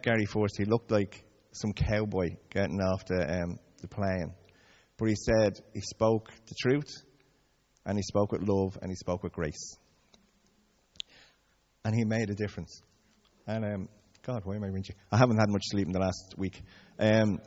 met 0.00 0.02
Gary 0.02 0.26
first, 0.26 0.56
he 0.56 0.64
looked 0.64 0.90
like 0.90 1.24
some 1.52 1.72
cowboy 1.72 2.36
getting 2.50 2.80
off 2.80 3.04
the, 3.06 3.42
um, 3.42 3.58
the 3.80 3.88
plane. 3.88 4.32
But 4.98 5.08
he 5.08 5.14
said 5.14 5.58
he 5.72 5.80
spoke 5.80 6.30
the 6.46 6.54
truth, 6.60 6.90
and 7.86 7.96
he 7.96 8.02
spoke 8.02 8.32
with 8.32 8.42
love, 8.42 8.78
and 8.80 8.90
he 8.90 8.96
spoke 8.96 9.22
with 9.22 9.32
grace. 9.32 9.76
And 11.84 11.94
he 11.94 12.04
made 12.04 12.30
a 12.30 12.34
difference. 12.34 12.82
And 13.46 13.64
um, 13.64 13.88
God, 14.22 14.42
why 14.44 14.56
am 14.56 14.64
I 14.64 14.68
whinging? 14.68 14.94
I 15.10 15.16
haven't 15.16 15.38
had 15.38 15.48
much 15.48 15.62
sleep 15.64 15.86
in 15.86 15.92
the 15.92 16.00
last 16.00 16.34
week. 16.36 16.60
Um, 16.98 17.40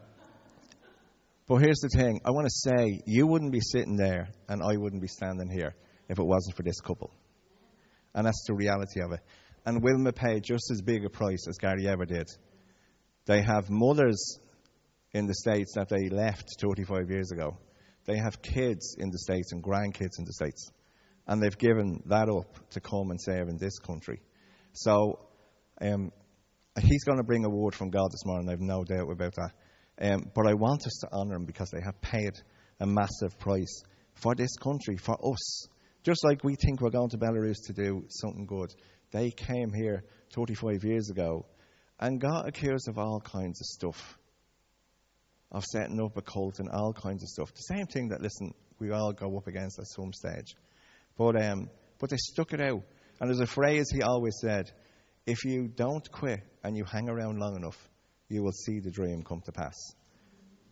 but 1.48 1.58
here's 1.58 1.80
the 1.80 1.90
thing 1.90 2.22
I 2.26 2.32
want 2.32 2.48
to 2.48 2.70
say, 2.70 3.02
you 3.06 3.28
wouldn't 3.28 3.52
be 3.52 3.62
sitting 3.62 3.96
there, 3.96 4.30
and 4.50 4.62
I 4.64 4.78
wouldn't 4.78 5.02
be 5.02 5.08
standing 5.08 5.50
here 5.50 5.76
if 6.10 6.18
it 6.18 6.26
wasn't 6.26 6.56
for 6.56 6.64
this 6.64 6.80
couple. 6.82 7.12
And 8.16 8.26
that's 8.26 8.44
the 8.48 8.54
reality 8.54 9.02
of 9.02 9.12
it. 9.12 9.20
And 9.66 9.82
Wilma 9.82 10.12
paid 10.12 10.44
just 10.44 10.72
as 10.72 10.82
big 10.82 11.06
a 11.06 11.10
price 11.10 11.48
as 11.48 11.58
Gary 11.58 11.88
ever 11.88 12.06
did. 12.06 12.28
They 13.26 13.42
have 13.42 13.70
mothers 13.70 14.40
in 15.14 15.28
the 15.28 15.36
States 15.36 15.74
that 15.76 15.90
they 15.90 16.10
left 16.10 16.50
35 16.60 17.10
years 17.10 17.32
ago. 17.32 17.58
They 18.06 18.18
have 18.18 18.42
kids 18.42 18.96
in 18.98 19.10
the 19.10 19.20
States 19.20 19.54
and 19.54 19.64
grandkids 19.64 20.20
in 20.20 20.26
the 20.26 20.34
States. 20.34 20.72
And 21.28 21.42
they've 21.42 21.58
given 21.58 22.04
that 22.08 22.28
up 22.30 22.70
to 22.72 22.82
come 22.82 23.12
and 23.12 23.22
serve 23.22 23.48
in 23.48 23.58
this 23.58 23.80
country. 23.80 24.20
So 24.74 25.20
um, 25.80 26.12
he's 26.82 27.06
going 27.06 27.20
to 27.20 27.24
bring 27.24 27.46
a 27.46 27.50
word 27.50 27.76
from 27.76 27.92
God 27.92 28.12
this 28.12 28.26
morning. 28.26 28.50
I 28.50 28.52
have 28.52 28.60
no 28.60 28.84
doubt 28.84 29.10
about 29.10 29.36
that. 29.36 29.52
Um, 30.02 30.32
but 30.36 30.48
I 30.48 30.56
want 30.56 30.86
us 30.86 30.98
to 31.02 31.14
honour 31.14 31.36
him 31.36 31.46
because 31.46 31.70
they 31.70 31.82
have 31.82 32.02
paid 32.02 32.34
a 32.80 32.86
massive 32.86 33.40
price 33.40 33.84
for 34.16 34.36
this 34.36 34.56
country, 34.58 34.98
for 34.98 35.18
us. 35.26 35.68
Just 36.04 36.26
like 36.26 36.44
we 36.44 36.56
think 36.56 36.82
we're 36.82 36.90
going 36.90 37.10
to 37.12 37.18
Belarus 37.18 37.68
to 37.68 37.74
do 37.74 38.06
something 38.10 38.46
good. 38.46 38.74
They 39.14 39.30
came 39.30 39.72
here 39.72 40.04
35 40.34 40.84
years 40.84 41.10
ago 41.10 41.46
and 42.00 42.20
got 42.20 42.48
accused 42.48 42.90
of 42.90 42.98
all 42.98 43.22
kinds 43.22 43.62
of 43.62 43.66
stuff. 43.66 44.18
Of 45.52 45.64
setting 45.66 46.02
up 46.02 46.18
a 46.18 46.22
cult 46.24 46.60
and 46.60 46.68
all 46.70 46.94
kinds 46.94 47.22
of 47.22 47.30
stuff. 47.30 47.54
The 47.54 47.76
same 47.76 47.86
thing 47.86 48.10
that, 48.10 48.22
listen, 48.22 48.56
we 48.80 48.92
all 48.92 49.14
go 49.14 49.38
up 49.38 49.46
against 49.46 49.78
at 49.78 49.86
some 49.86 50.12
stage. 50.12 50.56
But, 51.16 51.42
um, 51.42 51.70
but 52.00 52.10
they 52.10 52.18
stuck 52.18 52.54
it 52.54 52.60
out. 52.60 52.82
And 53.22 53.30
there's 53.30 53.40
a 53.40 53.46
phrase 53.46 53.92
he 53.92 54.02
always 54.02 54.34
said 54.42 54.72
if 55.28 55.46
you 55.46 55.68
don't 55.68 56.12
quit 56.12 56.42
and 56.64 56.76
you 56.76 56.84
hang 56.84 57.08
around 57.08 57.40
long 57.40 57.56
enough, 57.56 57.78
you 58.30 58.42
will 58.42 58.52
see 58.52 58.80
the 58.80 58.90
dream 58.90 59.22
come 59.22 59.42
to 59.46 59.52
pass. 59.52 59.76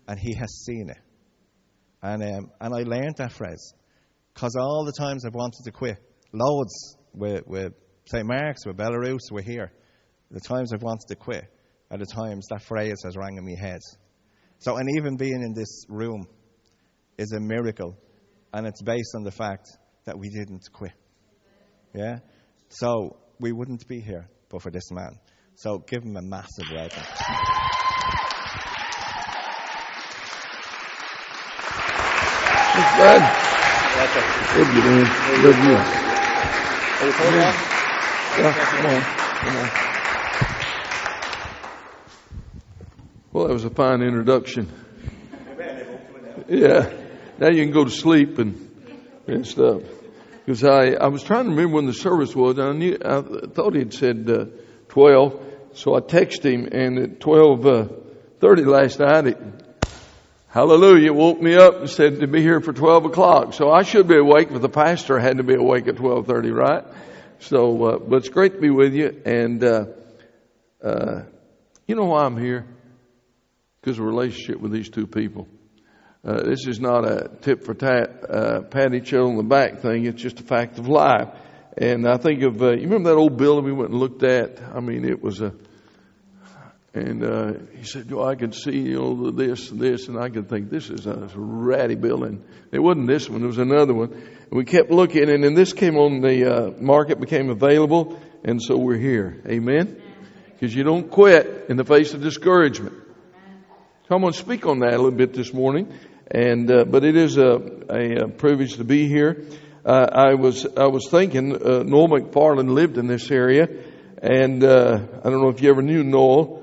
And 0.07 0.19
he 0.19 0.33
has 0.33 0.63
seen 0.65 0.89
it. 0.89 0.97
And, 2.01 2.23
um, 2.23 2.51
and 2.59 2.73
I 2.73 2.81
learned 2.81 3.17
that 3.17 3.33
phrase 3.33 3.73
because 4.33 4.55
all 4.55 4.83
the 4.83 4.93
times 4.99 5.25
I've 5.25 5.35
wanted 5.35 5.63
to 5.65 5.71
quit, 5.71 5.97
loads 6.33 6.97
with, 7.13 7.45
with 7.45 7.73
St. 8.05 8.25
Mark's, 8.25 8.65
we're 8.65 8.73
Belarus, 8.73 9.31
we're 9.31 9.41
here. 9.41 9.71
The 10.31 10.39
times 10.39 10.73
I've 10.73 10.81
wanted 10.81 11.07
to 11.09 11.15
quit 11.15 11.45
are 11.91 11.97
the 11.97 12.05
times 12.05 12.47
that 12.49 12.63
phrase 12.63 12.97
has 13.03 13.15
rang 13.15 13.37
in 13.37 13.45
my 13.45 13.55
head. 13.59 13.79
So, 14.59 14.77
and 14.77 14.89
even 14.97 15.17
being 15.17 15.41
in 15.41 15.53
this 15.53 15.85
room 15.87 16.25
is 17.17 17.31
a 17.31 17.39
miracle, 17.39 17.95
and 18.53 18.65
it's 18.65 18.81
based 18.81 19.13
on 19.15 19.23
the 19.23 19.31
fact 19.31 19.67
that 20.05 20.17
we 20.17 20.29
didn't 20.29 20.67
quit. 20.73 20.93
Yeah? 21.93 22.19
So, 22.69 23.17
we 23.39 23.51
wouldn't 23.51 23.87
be 23.87 23.99
here 23.99 24.27
but 24.49 24.61
for 24.61 24.71
this 24.71 24.91
man. 24.91 25.19
So, 25.55 25.77
give 25.77 26.03
him 26.03 26.17
a 26.17 26.21
massive 26.21 26.65
welcome. 26.71 27.03
Thanks, 32.73 32.97
bud. 32.97 33.21
Love 34.57 34.73
you, 34.75 34.81
man. 34.81 35.05
Love 35.43 35.59
you. 35.63 35.75
Are 36.99 37.07
you 37.07 37.13
cold 37.13 37.80
Yeah. 38.37 38.53
Come 38.53 38.85
on. 38.85 39.01
Come 39.01 39.57
on. 39.57 39.69
Well, 43.33 43.47
that 43.47 43.53
was 43.53 43.65
a 43.65 43.69
fine 43.69 44.01
introduction. 44.01 44.71
Yeah. 46.47 46.93
Now 47.39 47.49
you 47.49 47.63
can 47.63 47.73
go 47.73 47.83
to 47.83 47.91
sleep 47.91 48.39
and, 48.39 48.69
and 49.27 49.45
stuff. 49.45 49.81
Because 50.45 50.63
I, 50.63 50.91
I 50.93 51.07
was 51.07 51.23
trying 51.23 51.45
to 51.45 51.49
remember 51.51 51.75
when 51.75 51.85
the 51.87 51.93
service 51.93 52.33
was. 52.33 52.57
And 52.57 52.67
I 52.67 52.71
knew, 52.71 52.97
I 53.03 53.21
thought 53.47 53.75
he'd 53.75 53.93
said, 53.93 54.29
uh, 54.29 54.45
12. 54.89 55.47
So 55.73 55.95
I 55.95 55.99
texted 55.99 56.45
him 56.45 56.69
and 56.71 56.99
at 56.99 57.19
12, 57.19 57.65
uh, 57.65 57.87
30 58.39 58.63
last 58.63 58.99
night, 58.99 59.27
it, 59.27 59.37
hallelujah, 60.47 61.11
woke 61.13 61.41
me 61.41 61.55
up 61.55 61.81
and 61.81 61.89
said 61.89 62.21
to 62.21 62.27
be 62.27 62.41
here 62.41 62.61
for 62.61 62.71
12 62.73 63.05
o'clock. 63.05 63.53
So 63.53 63.69
I 63.71 63.83
should 63.83 64.07
be 64.07 64.17
awake, 64.17 64.49
but 64.51 64.61
the 64.61 64.69
pastor 64.69 65.19
had 65.19 65.37
to 65.37 65.43
be 65.43 65.55
awake 65.55 65.87
at 65.87 65.95
12.30, 65.95 66.53
right? 66.53 66.85
So, 67.41 67.83
uh, 67.83 67.97
but 67.97 68.17
it's 68.17 68.29
great 68.29 68.53
to 68.53 68.61
be 68.61 68.69
with 68.69 68.93
you. 68.93 69.19
And, 69.25 69.63
uh, 69.63 69.85
uh, 70.83 71.23
you 71.87 71.95
know 71.95 72.05
why 72.05 72.23
I'm 72.23 72.37
here? 72.37 72.67
Because 73.81 73.97
of 73.97 74.05
relationship 74.05 74.61
with 74.61 74.71
these 74.71 74.89
two 74.89 75.07
people. 75.07 75.47
Uh, 76.23 76.43
this 76.43 76.67
is 76.67 76.79
not 76.79 77.03
a 77.03 77.31
tip 77.41 77.63
for 77.63 77.73
tat, 77.73 78.29
uh, 78.29 78.61
pat 78.61 78.93
each 78.93 79.11
other 79.11 79.23
on 79.23 79.37
the 79.37 79.43
back 79.43 79.79
thing. 79.79 80.05
It's 80.05 80.21
just 80.21 80.39
a 80.39 80.43
fact 80.43 80.77
of 80.77 80.87
life. 80.87 81.29
And 81.75 82.07
I 82.07 82.17
think 82.17 82.43
of, 82.43 82.61
uh, 82.61 82.73
you 82.73 82.83
remember 82.83 83.09
that 83.09 83.15
old 83.15 83.37
building 83.37 83.65
we 83.65 83.73
went 83.73 83.89
and 83.89 83.99
looked 83.99 84.21
at? 84.21 84.61
I 84.61 84.79
mean, 84.79 85.03
it 85.03 85.23
was 85.23 85.41
a, 85.41 85.51
and, 86.93 87.23
uh, 87.23 87.53
he 87.77 87.85
said, 87.85 88.11
well, 88.11 88.27
I 88.27 88.35
can 88.35 88.51
see, 88.51 88.77
you 88.77 88.95
know, 88.95 89.31
this 89.31 89.71
and 89.71 89.79
this, 89.79 90.07
and 90.07 90.17
I 90.17 90.29
could 90.29 90.49
think 90.49 90.69
this 90.69 90.89
is 90.89 91.05
a 91.07 91.29
ratty 91.35 91.95
building. 91.95 92.43
It 92.71 92.79
wasn't 92.79 93.07
this 93.07 93.29
one, 93.29 93.43
it 93.43 93.47
was 93.47 93.57
another 93.57 93.93
one. 93.93 94.11
And 94.11 94.51
we 94.51 94.65
kept 94.65 94.91
looking, 94.91 95.29
and 95.29 95.43
then 95.43 95.53
this 95.53 95.71
came 95.73 95.95
on 95.95 96.21
the, 96.21 96.53
uh, 96.53 96.71
market, 96.81 97.19
became 97.19 97.49
available, 97.49 98.19
and 98.43 98.61
so 98.61 98.77
we're 98.77 98.97
here. 98.97 99.41
Amen? 99.47 100.01
Because 100.51 100.75
you 100.75 100.83
don't 100.83 101.09
quit 101.09 101.65
in 101.69 101.77
the 101.77 101.85
face 101.85 102.13
of 102.13 102.21
discouragement. 102.21 102.95
Going 104.11 104.33
to 104.33 104.37
speak 104.37 104.65
on 104.65 104.79
that 104.79 104.93
a 104.93 104.97
little 104.97 105.11
bit 105.11 105.33
this 105.33 105.53
morning. 105.53 105.87
And, 106.29 106.69
uh, 106.69 106.83
but 106.83 107.05
it 107.05 107.15
is 107.15 107.37
a, 107.37 107.61
a, 107.89 108.23
a 108.23 108.27
privilege 108.27 108.75
to 108.75 108.83
be 108.83 109.07
here. 109.07 109.45
Uh, 109.85 110.05
I 110.11 110.33
was, 110.33 110.67
I 110.75 110.87
was 110.87 111.07
thinking, 111.09 111.55
uh, 111.55 111.83
Noel 111.83 112.09
McFarland 112.09 112.73
lived 112.73 112.97
in 112.97 113.07
this 113.07 113.31
area. 113.31 113.69
And, 114.21 114.65
uh, 114.65 114.99
I 115.23 115.29
don't 115.29 115.41
know 115.41 115.47
if 115.47 115.61
you 115.61 115.69
ever 115.69 115.81
knew 115.81 116.03
Noel, 116.03 116.60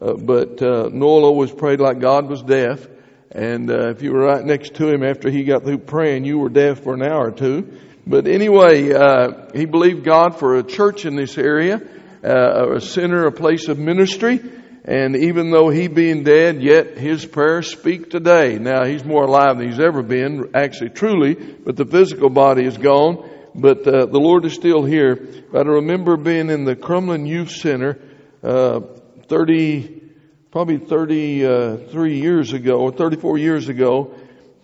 uh, 0.00 0.14
but, 0.14 0.60
uh, 0.62 0.88
Noel 0.92 1.24
always 1.24 1.50
prayed 1.50 1.80
like 1.80 2.00
God 2.00 2.28
was 2.28 2.42
deaf. 2.42 2.86
And, 3.30 3.70
uh, 3.70 3.90
if 3.90 4.02
you 4.02 4.12
were 4.12 4.24
right 4.24 4.44
next 4.44 4.74
to 4.74 4.88
him 4.88 5.02
after 5.02 5.30
he 5.30 5.44
got 5.44 5.64
through 5.64 5.78
praying, 5.78 6.24
you 6.24 6.38
were 6.38 6.48
deaf 6.48 6.80
for 6.80 6.94
an 6.94 7.02
hour 7.02 7.28
or 7.28 7.32
two. 7.32 7.72
But 8.06 8.26
anyway, 8.26 8.92
uh, 8.92 9.50
he 9.52 9.64
believed 9.64 10.04
God 10.04 10.38
for 10.38 10.56
a 10.56 10.62
church 10.62 11.04
in 11.04 11.16
this 11.16 11.36
area, 11.36 11.80
uh, 12.22 12.76
a 12.76 12.80
center, 12.80 13.26
a 13.26 13.32
place 13.32 13.68
of 13.68 13.78
ministry. 13.78 14.40
And 14.84 15.16
even 15.16 15.50
though 15.50 15.68
he 15.68 15.88
being 15.88 16.22
dead, 16.22 16.62
yet 16.62 16.96
his 16.96 17.26
prayers 17.26 17.68
speak 17.68 18.08
today. 18.08 18.58
Now 18.58 18.84
he's 18.84 19.04
more 19.04 19.24
alive 19.24 19.58
than 19.58 19.68
he's 19.68 19.80
ever 19.80 20.02
been, 20.02 20.50
actually 20.54 20.90
truly, 20.90 21.34
but 21.34 21.74
the 21.74 21.84
physical 21.84 22.30
body 22.30 22.64
is 22.64 22.78
gone. 22.78 23.28
But 23.52 23.82
the 23.82 24.06
Lord 24.12 24.44
is 24.44 24.54
still 24.54 24.84
here. 24.84 25.16
But 25.50 25.66
I 25.66 25.70
remember 25.70 26.16
being 26.16 26.50
in 26.50 26.64
the 26.64 26.76
Crumlin 26.76 27.26
Youth 27.26 27.50
Center, 27.50 27.98
uh, 28.44 28.80
30, 29.28 30.02
probably 30.50 30.78
33 30.78 32.20
years 32.20 32.52
ago, 32.52 32.80
or 32.80 32.92
34 32.92 33.38
years 33.38 33.68
ago, 33.68 34.14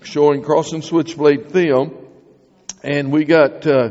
showing 0.02 0.42
Cross 0.42 0.72
and 0.72 0.84
Switchblade 0.84 1.52
film. 1.52 1.96
And 2.82 3.12
we 3.12 3.24
got, 3.24 3.66
uh, 3.66 3.90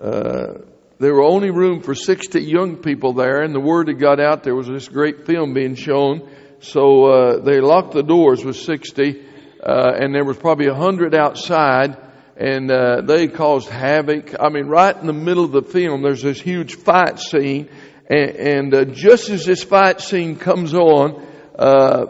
uh, 0.00 0.58
there 0.98 1.14
were 1.14 1.24
only 1.24 1.50
room 1.50 1.82
for 1.82 1.94
60 1.94 2.40
young 2.40 2.76
people 2.76 3.12
there, 3.12 3.42
and 3.42 3.54
the 3.54 3.60
word 3.60 3.88
had 3.88 3.98
got 3.98 4.20
out 4.20 4.42
there 4.42 4.54
was 4.54 4.68
this 4.68 4.88
great 4.88 5.26
film 5.26 5.52
being 5.52 5.74
shown. 5.74 6.28
So 6.60 7.06
uh, 7.06 7.38
they 7.40 7.60
locked 7.60 7.92
the 7.92 8.02
doors 8.02 8.44
with 8.44 8.56
60, 8.56 9.20
uh, 9.62 9.92
and 9.98 10.14
there 10.14 10.24
was 10.24 10.36
probably 10.36 10.68
100 10.68 11.14
outside, 11.14 11.96
and 12.36 12.70
uh, 12.70 13.02
they 13.02 13.26
caused 13.26 13.68
havoc. 13.68 14.34
I 14.40 14.48
mean, 14.48 14.66
right 14.66 14.96
in 14.96 15.06
the 15.06 15.12
middle 15.12 15.44
of 15.44 15.52
the 15.52 15.62
film, 15.62 16.02
there's 16.02 16.22
this 16.22 16.40
huge 16.40 16.76
fight 16.76 17.18
scene, 17.18 17.68
and, 18.12 18.30
and 18.36 18.74
uh, 18.74 18.84
just 18.84 19.30
as 19.30 19.44
this 19.44 19.62
fight 19.62 20.00
scene 20.00 20.36
comes 20.36 20.74
on, 20.74 21.26
uh, 21.58 22.06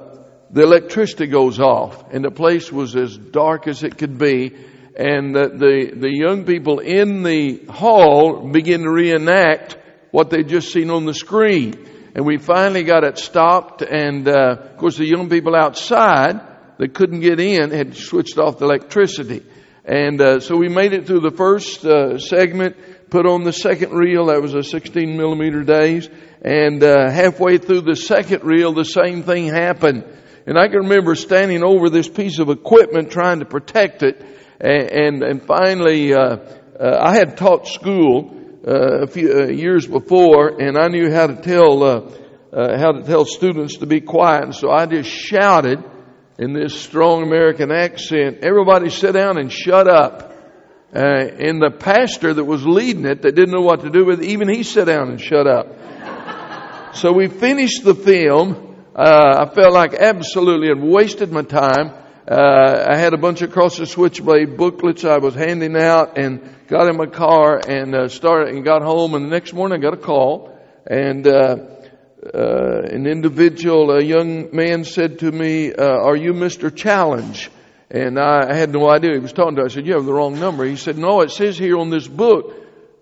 the 0.51 0.63
electricity 0.63 1.27
goes 1.27 1.61
off, 1.61 2.13
and 2.13 2.25
the 2.25 2.31
place 2.31 2.71
was 2.71 2.95
as 2.97 3.17
dark 3.17 3.67
as 3.67 3.83
it 3.83 3.97
could 3.97 4.19
be 4.19 4.55
and 4.97 5.35
the, 5.35 5.49
the, 5.49 5.93
the 5.97 6.15
young 6.15 6.45
people 6.45 6.79
in 6.81 7.23
the 7.23 7.65
hall 7.71 8.49
begin 8.51 8.83
to 8.83 8.91
reenact 8.91 9.79
what 10.11 10.31
they'd 10.31 10.49
just 10.49 10.73
seen 10.73 10.91
on 10.91 11.07
the 11.07 11.15
screen. 11.15 11.89
And 12.15 12.27
we 12.27 12.37
finally 12.37 12.83
got 12.83 13.05
it 13.05 13.17
stopped, 13.17 13.81
and 13.81 14.29
uh, 14.29 14.57
of 14.61 14.77
course 14.77 14.99
the 14.99 15.07
young 15.07 15.31
people 15.31 15.57
outside 15.57 16.41
that 16.77 16.93
couldn't 16.93 17.21
get 17.21 17.41
in 17.41 17.71
had 17.71 17.97
switched 17.97 18.39
off 18.39 18.59
the 18.59 18.67
electricity. 18.67 19.43
And 19.85 20.21
uh, 20.21 20.41
so 20.41 20.57
we 20.57 20.69
made 20.69 20.93
it 20.93 21.07
through 21.07 21.21
the 21.21 21.31
first 21.31 21.85
uh, 21.87 22.19
segment, 22.19 22.77
put 23.12 23.26
on 23.26 23.44
the 23.44 23.53
second 23.53 23.93
reel, 23.93 24.26
that 24.26 24.41
was 24.41 24.55
a 24.55 24.62
16 24.62 25.19
millimeter 25.19 25.62
days, 25.62 26.09
and 26.41 26.82
uh, 26.82 27.11
halfway 27.11 27.59
through 27.59 27.82
the 27.82 27.94
second 27.94 28.43
reel, 28.43 28.73
the 28.73 28.87
same 28.87 29.23
thing 29.23 29.49
happened. 29.49 30.03
And 30.47 30.59
I 30.59 30.69
can 30.69 30.79
remember 30.79 31.14
standing 31.14 31.62
over 31.62 31.91
this 31.91 32.09
piece 32.09 32.38
of 32.38 32.49
equipment 32.49 33.11
trying 33.11 33.41
to 33.41 33.44
protect 33.44 34.03
it, 34.03 34.25
and 34.59 34.91
and, 34.91 35.23
and 35.23 35.43
finally, 35.43 36.14
uh, 36.14 36.38
uh, 36.81 36.99
I 37.00 37.14
had 37.14 37.37
taught 37.37 37.69
school 37.69 38.35
uh, 38.67 39.03
a 39.03 39.06
few 39.06 39.31
uh, 39.31 39.47
years 39.49 39.87
before, 39.87 40.62
and 40.62 40.79
I 40.79 40.88
knew 40.88 41.12
how 41.12 41.26
to 41.26 41.37
tell 41.37 41.82
uh, 41.82 42.79
how 42.79 42.93
to 42.93 43.03
tell 43.03 43.26
students 43.26 43.76
to 43.76 43.87
be 43.87 44.00
quiet. 44.00 44.44
And 44.44 44.55
so 44.55 44.70
I 44.70 44.87
just 44.87 45.11
shouted 45.11 45.85
in 46.38 46.55
this 46.55 46.81
strong 46.81 47.25
American 47.25 47.70
accent, 47.70 48.38
everybody 48.43 48.88
sit 48.88 49.12
down 49.12 49.37
and 49.37 49.53
shut 49.53 49.87
up. 49.87 50.31
Uh, 50.94 50.99
and 50.99 51.62
the 51.62 51.71
pastor 51.71 52.35
that 52.35 52.44
was 52.44 52.67
leading 52.67 53.06
it, 53.06 53.23
that 53.23 53.35
didn't 53.35 53.53
know 53.53 53.62
what 53.62 53.81
to 53.81 53.89
do 53.89 54.05
with 54.05 54.21
it, 54.21 54.27
even 54.27 54.49
he 54.49 54.62
sat 54.62 54.87
down 54.87 55.09
and 55.09 55.21
shut 55.21 55.47
up. 55.47 56.94
so 56.94 57.12
we 57.12 57.29
finished 57.29 57.83
the 57.83 57.94
film. 57.94 58.77
Uh, 58.94 59.47
I 59.49 59.55
felt 59.55 59.73
like 59.73 59.94
absolutely 59.94 60.69
had 60.69 60.83
wasted 60.83 61.33
my 61.33 61.43
time. 61.43 61.94
Uh, 62.29 62.87
I 62.91 62.97
had 62.99 63.15
a 63.15 63.17
bunch 63.17 63.41
of 63.41 63.53
Cross 63.53 63.79
the 63.79 63.87
Switchblade 63.87 64.59
booklets 64.59 65.05
I 65.05 65.17
was 65.17 65.35
handing 65.35 65.77
out 65.77 66.19
and 66.19 66.55
got 66.69 66.89
in 66.89 66.97
my 66.97 67.06
car 67.06 67.61
and 67.67 67.94
uh, 67.94 68.09
started 68.09 68.55
and 68.55 68.62
got 68.62 68.83
home. 68.83 69.15
And 69.15 69.25
the 69.25 69.31
next 69.31 69.55
morning 69.55 69.79
I 69.79 69.83
got 69.83 69.94
a 69.94 69.97
call 69.97 70.56
and 70.87 71.27
uh, 71.27 71.56
uh, 72.35 72.83
an 72.83 73.06
individual, 73.06 73.91
a 73.93 74.03
young 74.03 74.55
man 74.55 74.85
said 74.85 75.21
to 75.21 75.33
me, 75.33 75.73
uh, 75.73 75.85
"Are 75.85 76.15
you 76.15 76.33
Mr. 76.35 76.75
Challenge?" 76.75 77.50
And 77.93 78.19
I 78.19 78.55
had 78.55 78.73
no 78.73 78.89
idea 78.89 79.12
he 79.12 79.19
was 79.19 79.35
talking 79.35 79.56
to. 79.56 79.65
I 79.65 79.69
said, 79.69 79.87
"You 79.87 79.94
have 79.94 80.06
the 80.06 80.15
wrong 80.15 80.41
number." 80.41 80.65
He 80.65 80.77
said, 80.77 80.97
"No, 80.97 81.21
it 81.21 81.31
says 81.31 81.59
here 81.59 81.79
on 81.79 81.91
this 81.91 82.09
book, 82.09 82.55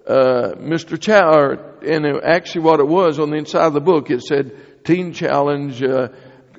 uh, 0.06 0.54
Mr. 0.58 1.00
Challenge." 1.00 1.60
And 1.87 2.04
it, 2.04 2.22
actually, 2.25 2.62
what 2.62 2.81
it 2.81 2.88
was 2.88 3.19
on 3.19 3.31
the 3.31 3.37
inside 3.37 3.66
of 3.66 3.72
the 3.72 3.81
book, 3.81 4.10
it 4.10 4.22
said 4.22 4.84
Teen 4.84 5.12
Challenge. 5.12 5.82
Uh, 5.82 6.08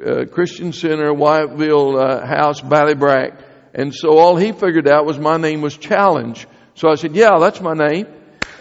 uh, 0.01 0.25
Christian 0.25 0.73
Center, 0.73 1.13
Wyattville 1.13 1.99
uh, 1.99 2.25
House, 2.25 2.61
Ballybrack. 2.61 3.43
And 3.73 3.93
so 3.93 4.17
all 4.17 4.35
he 4.35 4.51
figured 4.51 4.87
out 4.87 5.05
was 5.05 5.19
my 5.19 5.37
name 5.37 5.61
was 5.61 5.77
Challenge. 5.77 6.47
So 6.75 6.89
I 6.89 6.95
said, 6.95 7.15
yeah, 7.15 7.37
that's 7.39 7.61
my 7.61 7.73
name. 7.73 8.07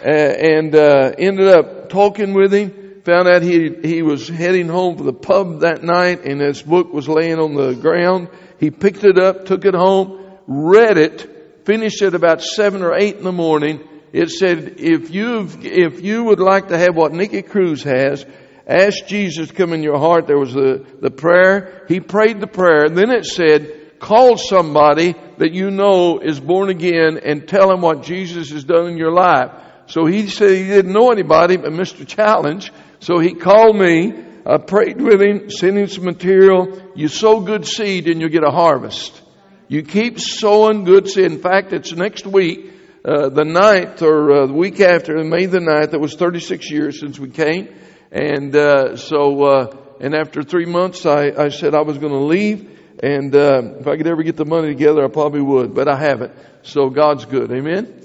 Uh, 0.05 0.09
and 0.09 0.75
uh, 0.75 1.11
ended 1.17 1.47
up 1.47 1.89
talking 1.89 2.33
with 2.33 2.53
him. 2.53 2.80
Found 3.05 3.27
out 3.27 3.41
he 3.41 3.75
he 3.83 4.01
was 4.01 4.27
heading 4.27 4.67
home 4.67 4.97
for 4.97 5.03
the 5.03 5.13
pub 5.13 5.61
that 5.61 5.83
night, 5.83 6.23
and 6.23 6.39
his 6.39 6.61
book 6.61 6.93
was 6.93 7.09
laying 7.09 7.39
on 7.39 7.55
the 7.55 7.73
ground. 7.73 8.29
He 8.59 8.69
picked 8.69 9.03
it 9.03 9.17
up, 9.17 9.45
took 9.45 9.65
it 9.65 9.73
home, 9.73 10.23
read 10.45 10.97
it, 10.97 11.65
finished 11.65 12.01
it 12.01 12.13
about 12.13 12.41
seven 12.43 12.83
or 12.83 12.95
eight 12.95 13.17
in 13.17 13.23
the 13.23 13.31
morning. 13.31 13.87
It 14.13 14.29
said, 14.29 14.75
if 14.77 15.09
you 15.09 15.47
if 15.61 16.01
you 16.01 16.25
would 16.25 16.39
like 16.39 16.67
to 16.67 16.77
have 16.77 16.95
what 16.95 17.13
Nicky 17.13 17.41
Cruz 17.41 17.81
has, 17.83 18.25
Ask 18.67 19.05
Jesus 19.07 19.49
to 19.49 19.53
come 19.53 19.73
in 19.73 19.83
your 19.83 19.97
heart. 19.97 20.27
There 20.27 20.37
was 20.37 20.53
the, 20.53 20.85
the 21.01 21.11
prayer. 21.11 21.85
He 21.87 21.99
prayed 21.99 22.39
the 22.39 22.47
prayer. 22.47 22.89
Then 22.89 23.09
it 23.11 23.25
said, 23.25 23.99
call 23.99 24.37
somebody 24.37 25.13
that 25.39 25.51
you 25.51 25.71
know 25.71 26.19
is 26.19 26.39
born 26.39 26.69
again 26.69 27.19
and 27.23 27.47
tell 27.47 27.67
them 27.67 27.81
what 27.81 28.03
Jesus 28.03 28.49
has 28.51 28.63
done 28.63 28.87
in 28.87 28.97
your 28.97 29.11
life. 29.11 29.51
So 29.87 30.05
he 30.05 30.27
said 30.27 30.51
he 30.51 30.67
didn't 30.67 30.93
know 30.93 31.11
anybody 31.11 31.57
but 31.57 31.71
Mr. 31.71 32.07
Challenge. 32.07 32.71
So 33.01 33.17
he 33.17 33.33
called 33.33 33.75
me. 33.75 34.13
I 34.45 34.57
prayed 34.57 35.01
with 35.01 35.21
him, 35.21 35.49
sent 35.49 35.77
him 35.77 35.87
some 35.87 36.05
material. 36.05 36.81
You 36.95 37.07
sow 37.07 37.41
good 37.41 37.65
seed 37.65 38.07
and 38.07 38.21
you 38.21 38.29
get 38.29 38.43
a 38.43 38.51
harvest. 38.51 39.19
You 39.67 39.83
keep 39.83 40.19
sowing 40.19 40.83
good 40.83 41.09
seed. 41.09 41.25
In 41.25 41.39
fact, 41.39 41.73
it's 41.73 41.91
next 41.91 42.27
week, 42.27 42.71
uh, 43.03 43.29
the 43.29 43.43
ninth 43.43 44.03
or 44.03 44.31
uh, 44.31 44.45
the 44.45 44.53
week 44.53 44.79
after, 44.79 45.23
May 45.23 45.47
the 45.47 45.59
ninth. 45.59 45.93
It 45.93 45.99
was 45.99 46.13
36 46.15 46.69
years 46.69 46.99
since 46.99 47.17
we 47.17 47.29
came. 47.29 47.73
And 48.11 48.55
uh, 48.55 48.97
so, 48.97 49.43
uh, 49.43 49.77
and 49.99 50.13
after 50.13 50.43
three 50.43 50.65
months, 50.65 51.05
I, 51.05 51.31
I 51.31 51.49
said 51.49 51.73
I 51.73 51.81
was 51.81 51.97
going 51.97 52.13
to 52.13 52.19
leave. 52.19 52.79
And 53.01 53.35
uh, 53.35 53.77
if 53.79 53.87
I 53.87 53.97
could 53.97 54.05
ever 54.05 54.21
get 54.21 54.37
the 54.37 54.45
money 54.45 54.67
together, 54.67 55.03
I 55.03 55.07
probably 55.07 55.41
would, 55.41 55.73
but 55.73 55.87
I 55.87 55.97
haven't. 55.97 56.33
So 56.61 56.89
God's 56.91 57.25
good. 57.25 57.51
Amen. 57.51 57.97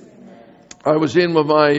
I 0.86 0.96
was 0.96 1.16
in 1.16 1.34
with 1.34 1.46
my 1.46 1.72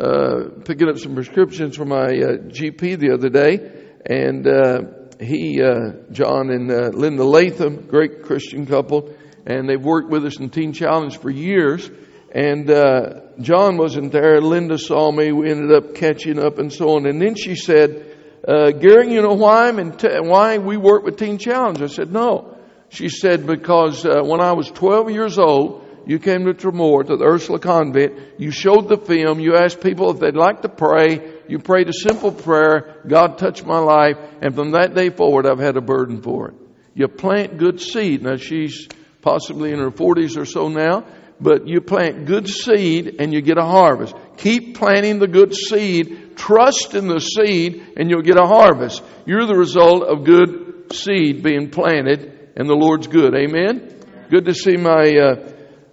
uh, 0.00 0.48
picking 0.64 0.88
up 0.88 0.98
some 0.98 1.14
prescriptions 1.14 1.76
for 1.76 1.84
my 1.84 2.06
uh, 2.06 2.36
GP 2.48 2.98
the 2.98 3.12
other 3.12 3.28
day, 3.28 3.70
and 4.06 4.46
uh, 4.46 4.80
he, 5.20 5.60
uh, 5.62 5.92
John 6.10 6.50
and 6.50 6.70
uh, 6.70 6.88
Linda 6.94 7.24
Latham, 7.24 7.86
great 7.86 8.22
Christian 8.22 8.66
couple, 8.66 9.14
and 9.44 9.68
they've 9.68 9.82
worked 9.82 10.08
with 10.08 10.24
us 10.24 10.38
in 10.38 10.48
Teen 10.48 10.72
Challenge 10.72 11.18
for 11.18 11.30
years. 11.30 11.90
And 12.32 12.70
uh, 12.70 13.20
John 13.40 13.76
wasn't 13.76 14.12
there. 14.12 14.40
Linda 14.40 14.78
saw 14.78 15.10
me. 15.10 15.32
We 15.32 15.50
ended 15.50 15.72
up 15.72 15.94
catching 15.96 16.38
up 16.38 16.58
and 16.58 16.72
so 16.72 16.96
on. 16.96 17.06
And 17.06 17.20
then 17.20 17.34
she 17.34 17.56
said, 17.56 18.16
uh, 18.46 18.70
Gary, 18.70 19.12
you 19.12 19.20
know 19.20 19.34
why 19.34 19.68
I'm 19.68 19.78
in 19.80 19.96
t- 19.96 20.08
why 20.20 20.58
we 20.58 20.76
work 20.76 21.02
with 21.02 21.18
Teen 21.18 21.38
Challenge? 21.38 21.82
I 21.82 21.88
said, 21.88 22.12
no. 22.12 22.56
She 22.88 23.08
said, 23.08 23.46
because 23.46 24.04
when 24.04 24.40
I 24.40 24.52
was 24.52 24.70
12 24.70 25.10
years 25.10 25.38
old, 25.38 25.89
you 26.06 26.18
came 26.18 26.44
to 26.44 26.54
Tramore, 26.54 27.06
to 27.06 27.16
the 27.16 27.24
Ursuline 27.24 27.60
Convent. 27.60 28.14
You 28.38 28.50
showed 28.50 28.88
the 28.88 28.96
film. 28.96 29.40
You 29.40 29.56
asked 29.56 29.80
people 29.80 30.10
if 30.10 30.20
they'd 30.20 30.36
like 30.36 30.62
to 30.62 30.68
pray. 30.68 31.40
You 31.48 31.58
prayed 31.58 31.88
a 31.88 31.92
simple 31.92 32.32
prayer. 32.32 33.02
God 33.06 33.38
touched 33.38 33.64
my 33.64 33.78
life. 33.78 34.16
And 34.40 34.54
from 34.54 34.72
that 34.72 34.94
day 34.94 35.10
forward, 35.10 35.46
I've 35.46 35.58
had 35.58 35.76
a 35.76 35.80
burden 35.80 36.22
for 36.22 36.48
it. 36.48 36.54
You 36.94 37.08
plant 37.08 37.58
good 37.58 37.80
seed. 37.80 38.22
Now, 38.22 38.36
she's 38.36 38.88
possibly 39.22 39.72
in 39.72 39.78
her 39.78 39.90
40s 39.90 40.36
or 40.36 40.44
so 40.44 40.68
now 40.68 41.04
but 41.40 41.66
you 41.66 41.80
plant 41.80 42.26
good 42.26 42.48
seed 42.48 43.16
and 43.18 43.32
you 43.32 43.40
get 43.40 43.56
a 43.56 43.64
harvest. 43.64 44.14
Keep 44.36 44.76
planting 44.76 45.18
the 45.18 45.26
good 45.26 45.54
seed, 45.54 46.36
trust 46.36 46.94
in 46.94 47.08
the 47.08 47.18
seed, 47.18 47.94
and 47.96 48.10
you'll 48.10 48.22
get 48.22 48.36
a 48.36 48.46
harvest. 48.46 49.02
You're 49.26 49.46
the 49.46 49.56
result 49.56 50.02
of 50.02 50.24
good 50.24 50.92
seed 50.92 51.42
being 51.42 51.70
planted, 51.70 52.50
and 52.56 52.68
the 52.68 52.74
Lord's 52.74 53.06
good. 53.06 53.34
Amen? 53.34 53.96
Good 54.30 54.44
to 54.44 54.54
see 54.54 54.76
my, 54.76 55.16
uh, 55.16 55.49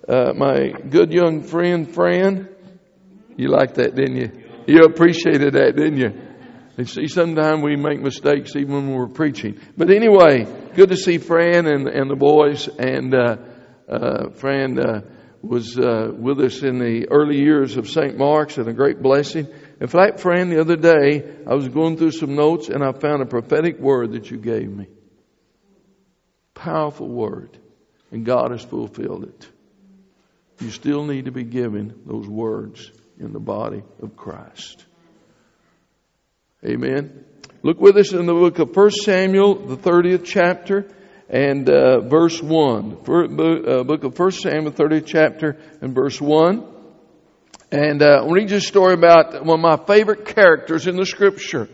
uh, 0.07 0.33
my 0.33 0.69
good 0.69 1.11
young 1.11 1.43
friend, 1.43 1.93
Fran. 1.93 2.49
You 3.35 3.49
liked 3.49 3.75
that, 3.75 3.95
didn't 3.95 4.17
you? 4.17 4.31
You 4.67 4.83
appreciated 4.83 5.53
that, 5.53 5.75
didn't 5.75 5.97
you? 5.97 6.13
And 6.77 6.89
see, 6.89 7.07
sometimes 7.07 7.63
we 7.63 7.75
make 7.75 7.99
mistakes 7.99 8.55
even 8.55 8.73
when 8.73 8.93
we're 8.93 9.07
preaching. 9.07 9.59
But 9.75 9.89
anyway, 9.89 10.45
good 10.75 10.89
to 10.89 10.97
see 10.97 11.17
Fran 11.17 11.65
and, 11.65 11.87
and 11.87 12.09
the 12.09 12.15
boys. 12.15 12.67
And 12.67 13.13
uh, 13.13 13.37
uh, 13.89 14.29
Fran, 14.31 14.79
uh, 14.79 15.01
was 15.41 15.77
uh, 15.77 16.11
with 16.13 16.39
us 16.39 16.63
in 16.63 16.79
the 16.79 17.07
early 17.09 17.39
years 17.39 17.77
of 17.77 17.89
St. 17.89 18.17
Mark's 18.17 18.57
and 18.57 18.67
a 18.67 18.73
great 18.73 19.01
blessing. 19.01 19.47
In 19.79 19.87
fact, 19.87 20.19
Fran, 20.19 20.49
the 20.49 20.59
other 20.59 20.75
day 20.75 21.23
I 21.45 21.53
was 21.53 21.67
going 21.67 21.97
through 21.97 22.11
some 22.11 22.35
notes 22.35 22.69
and 22.69 22.83
I 22.83 22.91
found 22.91 23.21
a 23.21 23.25
prophetic 23.25 23.79
word 23.79 24.13
that 24.13 24.29
you 24.31 24.37
gave 24.37 24.69
me. 24.69 24.87
Powerful 26.53 27.07
word. 27.07 27.57
And 28.11 28.25
God 28.25 28.51
has 28.51 28.63
fulfilled 28.63 29.25
it. 29.25 29.49
You 30.59 30.71
still 30.71 31.05
need 31.05 31.25
to 31.25 31.31
be 31.31 31.43
given 31.43 32.01
those 32.05 32.27
words 32.27 32.91
in 33.19 33.33
the 33.33 33.39
body 33.39 33.83
of 34.01 34.15
Christ. 34.15 34.85
Amen. 36.65 37.25
Look 37.63 37.79
with 37.79 37.97
us 37.97 38.13
in 38.13 38.25
the 38.25 38.33
book 38.33 38.59
of 38.59 38.75
1 38.75 38.91
Samuel, 38.91 39.55
the 39.55 39.77
30th 39.77 40.25
chapter 40.25 40.91
and 41.29 41.69
uh, 41.69 42.01
verse 42.01 42.41
1. 42.41 43.03
For, 43.03 43.25
uh, 43.25 43.83
book 43.83 44.03
of 44.03 44.17
1 44.17 44.31
Samuel, 44.31 44.71
30th 44.71 45.05
chapter, 45.05 45.57
and 45.81 45.93
verse 45.93 46.19
1. 46.19 46.65
And 47.71 48.01
uh, 48.01 48.21
I'll 48.21 48.29
read 48.29 48.49
you 48.49 48.57
a 48.57 48.61
story 48.61 48.93
about 48.93 49.45
one 49.45 49.59
of 49.59 49.79
my 49.79 49.85
favorite 49.85 50.25
characters 50.25 50.87
in 50.87 50.95
the 50.95 51.05
scripture. 51.05 51.67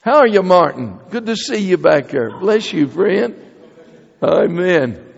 How 0.00 0.18
are 0.18 0.28
you, 0.28 0.42
Martin? 0.42 1.00
Good 1.10 1.26
to 1.26 1.34
see 1.34 1.58
you 1.58 1.76
back 1.76 2.08
there. 2.08 2.38
Bless 2.38 2.72
you, 2.72 2.86
friend. 2.86 3.34
Amen. 4.22 5.15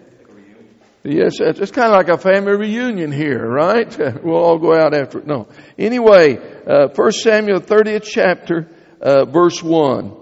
Yes, 1.05 1.41
it's 1.41 1.71
kind 1.71 1.93
of 1.93 1.97
like 1.97 2.09
a 2.09 2.19
family 2.19 2.57
reunion 2.57 3.13
here, 3.13 3.47
right? 3.47 3.97
We'll 4.23 4.37
all 4.37 4.59
go 4.59 4.75
out 4.75 4.95
after 4.95 5.21
it. 5.21 5.27
No. 5.27 5.49
Anyway, 5.79 6.39
uh, 6.67 6.89
1 6.89 7.13
Samuel 7.13 7.61
30th 7.61 8.05
chapter, 8.05 8.69
uh, 9.01 9.25
verse 9.25 9.63
1 9.63 10.19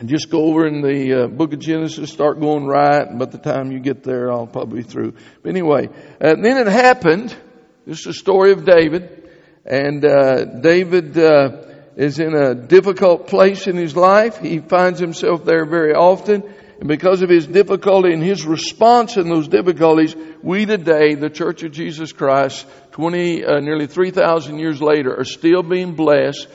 and 0.00 0.08
just 0.08 0.30
go 0.30 0.46
over 0.46 0.66
in 0.66 0.80
the 0.80 1.24
uh, 1.24 1.26
book 1.26 1.52
of 1.52 1.58
Genesis, 1.58 2.10
start 2.10 2.40
going 2.40 2.64
right, 2.64 3.06
and 3.06 3.18
by 3.18 3.26
the 3.26 3.36
time 3.36 3.70
you 3.70 3.80
get 3.80 4.02
there, 4.02 4.32
I'll 4.32 4.46
probably 4.46 4.82
be 4.82 4.88
through. 4.88 5.12
But 5.42 5.50
anyway, 5.50 5.90
and 6.20 6.42
then 6.42 6.56
it 6.56 6.66
happened. 6.66 7.36
This 7.86 7.98
is 7.98 8.04
the 8.04 8.14
story 8.14 8.52
of 8.52 8.64
David, 8.64 9.30
and 9.66 10.02
uh, 10.02 10.44
David 10.46 11.18
uh, 11.18 11.64
is 11.96 12.18
in 12.18 12.34
a 12.34 12.54
difficult 12.54 13.26
place 13.26 13.66
in 13.66 13.76
his 13.76 13.94
life. 13.94 14.38
He 14.38 14.60
finds 14.60 14.98
himself 14.98 15.44
there 15.44 15.66
very 15.66 15.92
often, 15.92 16.50
and 16.80 16.88
because 16.88 17.20
of 17.20 17.28
his 17.28 17.46
difficulty 17.46 18.12
and 18.12 18.22
his 18.22 18.46
response 18.46 19.18
in 19.18 19.28
those 19.28 19.48
difficulties, 19.48 20.16
we 20.42 20.64
today, 20.64 21.14
the 21.14 21.28
Church 21.28 21.62
of 21.62 21.72
Jesus 21.72 22.10
Christ, 22.12 22.66
twenty, 22.92 23.44
uh, 23.44 23.60
nearly 23.60 23.86
three 23.86 24.10
thousand 24.10 24.58
years 24.58 24.80
later, 24.80 25.14
are 25.14 25.24
still 25.24 25.62
being 25.62 25.94
blessed 25.94 26.48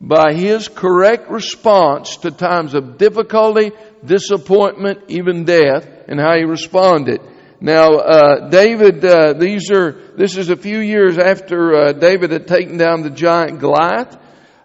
by 0.00 0.32
his 0.34 0.68
correct 0.68 1.30
response 1.30 2.16
to 2.18 2.30
times 2.32 2.74
of 2.74 2.98
difficulty, 2.98 3.70
disappointment, 4.04 5.04
even 5.08 5.44
death, 5.44 5.88
and 6.08 6.20
how 6.20 6.36
he 6.36 6.44
responded. 6.44 7.20
Now, 7.60 7.94
uh, 7.94 8.48
David, 8.50 9.04
uh, 9.04 9.32
these 9.32 9.70
are, 9.72 9.92
this 10.16 10.36
is 10.36 10.50
a 10.50 10.56
few 10.56 10.78
years 10.78 11.18
after 11.18 11.74
uh, 11.74 11.92
David 11.92 12.30
had 12.30 12.46
taken 12.46 12.78
down 12.78 13.02
the 13.02 13.10
giant 13.10 13.58
Goliath. 13.58 14.16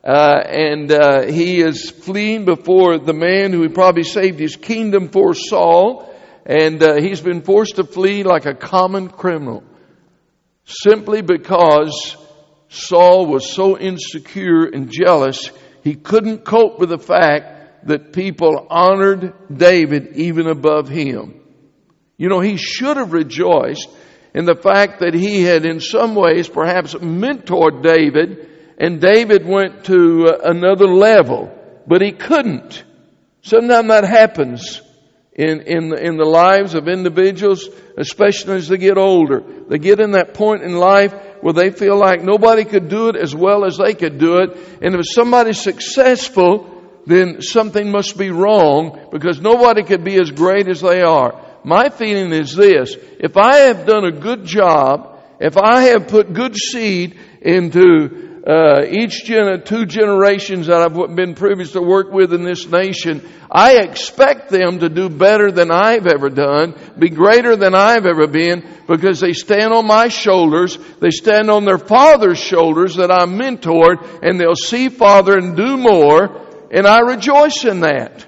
Uh, 0.04 0.42
and 0.46 0.92
uh, 0.92 1.26
he 1.28 1.62
is 1.62 1.90
fleeing 1.90 2.44
before 2.44 3.00
the 3.00 3.14
man 3.14 3.54
who 3.54 3.68
probably 3.70 4.04
saved 4.04 4.38
his 4.38 4.58
kingdom 4.58 5.08
for 5.08 5.34
Saul, 5.34 6.14
and 6.46 6.84
uh, 6.84 6.96
he's 6.96 7.22
been 7.22 7.42
forced 7.42 7.78
to 7.78 7.86
flee 7.86 8.24
like 8.24 8.46
a 8.46 8.54
common 8.54 9.08
criminal, 9.08 9.64
simply 10.66 11.22
because 11.22 12.18
Saul 12.68 13.28
was 13.28 13.50
so 13.50 13.78
insecure 13.80 14.66
and 14.66 14.92
jealous, 14.92 15.52
He 15.84 15.96
couldn't 15.96 16.44
cope 16.44 16.80
with 16.80 16.90
the 16.90 16.98
fact 16.98 17.88
that 17.88 18.12
people 18.12 18.68
honored 18.70 19.34
David 19.56 20.18
even 20.18 20.48
above 20.48 20.90
him. 20.90 21.40
You 22.18 22.30
know, 22.30 22.40
he 22.42 22.58
should 22.58 22.98
have 22.98 23.14
rejoiced 23.14 23.90
in 24.34 24.46
the 24.46 24.56
fact 24.56 25.00
that 25.00 25.14
he 25.14 25.44
had 25.44 25.66
in 25.66 25.80
some 25.80 26.16
ways 26.16 26.50
perhaps 26.50 26.94
mentored 26.94 27.84
David 27.84 28.50
and 28.78 29.00
David 29.00 29.46
went 29.46 29.86
to 29.86 30.28
uh, 30.28 30.50
another 30.50 30.88
level, 30.88 31.52
but 31.88 32.02
he 32.02 32.12
couldn't. 32.12 32.84
Sometimes 33.42 33.88
that 33.90 34.04
happens 34.04 34.82
in, 35.34 35.62
in, 35.62 35.98
in 35.98 36.18
the 36.18 36.26
lives 36.26 36.76
of 36.76 36.88
individuals, 36.88 37.68
especially 37.98 38.56
as 38.56 38.68
they 38.68 38.78
get 38.78 38.98
older. 38.98 39.44
They 39.68 39.80
get 39.80 40.00
in 40.00 40.12
that 40.12 40.34
point 40.34 40.64
in 40.64 40.74
life 40.74 41.14
where 41.42 41.54
they 41.54 41.72
feel 41.72 41.98
like 41.98 42.22
nobody 42.22 42.64
could 42.64 42.88
do 42.88 43.10
it 43.10 43.16
as 43.16 43.36
well 43.36 43.66
as 43.66 43.78
they 43.78 43.94
could 43.94 44.18
do 44.18 44.38
it. 44.38 44.58
And 44.82 44.96
if 44.96 45.06
somebody's 45.12 45.60
successful, 45.60 46.70
then 47.06 47.42
something 47.42 47.92
must 47.92 48.18
be 48.18 48.30
wrong 48.30 49.10
because 49.12 49.42
nobody 49.42 49.84
could 49.84 50.04
be 50.04 50.20
as 50.20 50.32
great 50.32 50.68
as 50.68 50.82
they 50.82 51.02
are. 51.02 51.40
My 51.64 51.90
feeling 51.90 52.32
is 52.32 52.56
this. 52.56 52.96
If 53.20 53.38
I 53.38 53.56
have 53.68 53.86
done 53.86 54.06
a 54.06 54.12
good 54.12 54.46
job, 54.46 55.20
if 55.40 55.58
I 55.58 55.82
have 55.84 56.08
put 56.08 56.34
good 56.34 56.56
seed 56.56 57.20
into 57.42 58.33
uh, 58.46 58.84
each 58.90 59.24
gen- 59.24 59.64
two 59.64 59.86
generations 59.86 60.68
that 60.68 60.82
I've 60.82 61.16
been 61.16 61.34
privileged 61.34 61.74
to 61.74 61.82
work 61.82 62.12
with 62.12 62.34
in 62.34 62.44
this 62.44 62.68
nation, 62.68 63.22
I 63.50 63.78
expect 63.78 64.50
them 64.50 64.80
to 64.80 64.90
do 64.90 65.08
better 65.08 65.50
than 65.50 65.72
I've 65.72 66.08
ever 66.08 66.30
done, 66.30 66.76
be 67.00 67.10
greater 67.10 67.56
than 67.56 67.74
I've 67.74 68.06
ever 68.06 68.28
been, 68.28 68.68
because 68.86 69.22
they 69.22 69.32
stand 69.32 69.74
on 69.74 69.88
my 69.88 70.10
shoulders, 70.10 70.78
they 71.00 71.12
stand 71.12 71.50
on 71.50 71.64
their 71.64 71.78
father's 71.78 72.40
shoulders 72.40 72.96
that 72.96 73.12
I 73.12 73.26
mentored, 73.26 74.22
and 74.22 74.40
they'll 74.40 74.56
see 74.56 74.90
Father 74.90 75.38
and 75.38 75.56
do 75.56 75.78
more, 75.78 76.68
and 76.70 76.86
I 76.86 77.00
rejoice 77.00 77.64
in 77.64 77.82
that. 77.82 78.26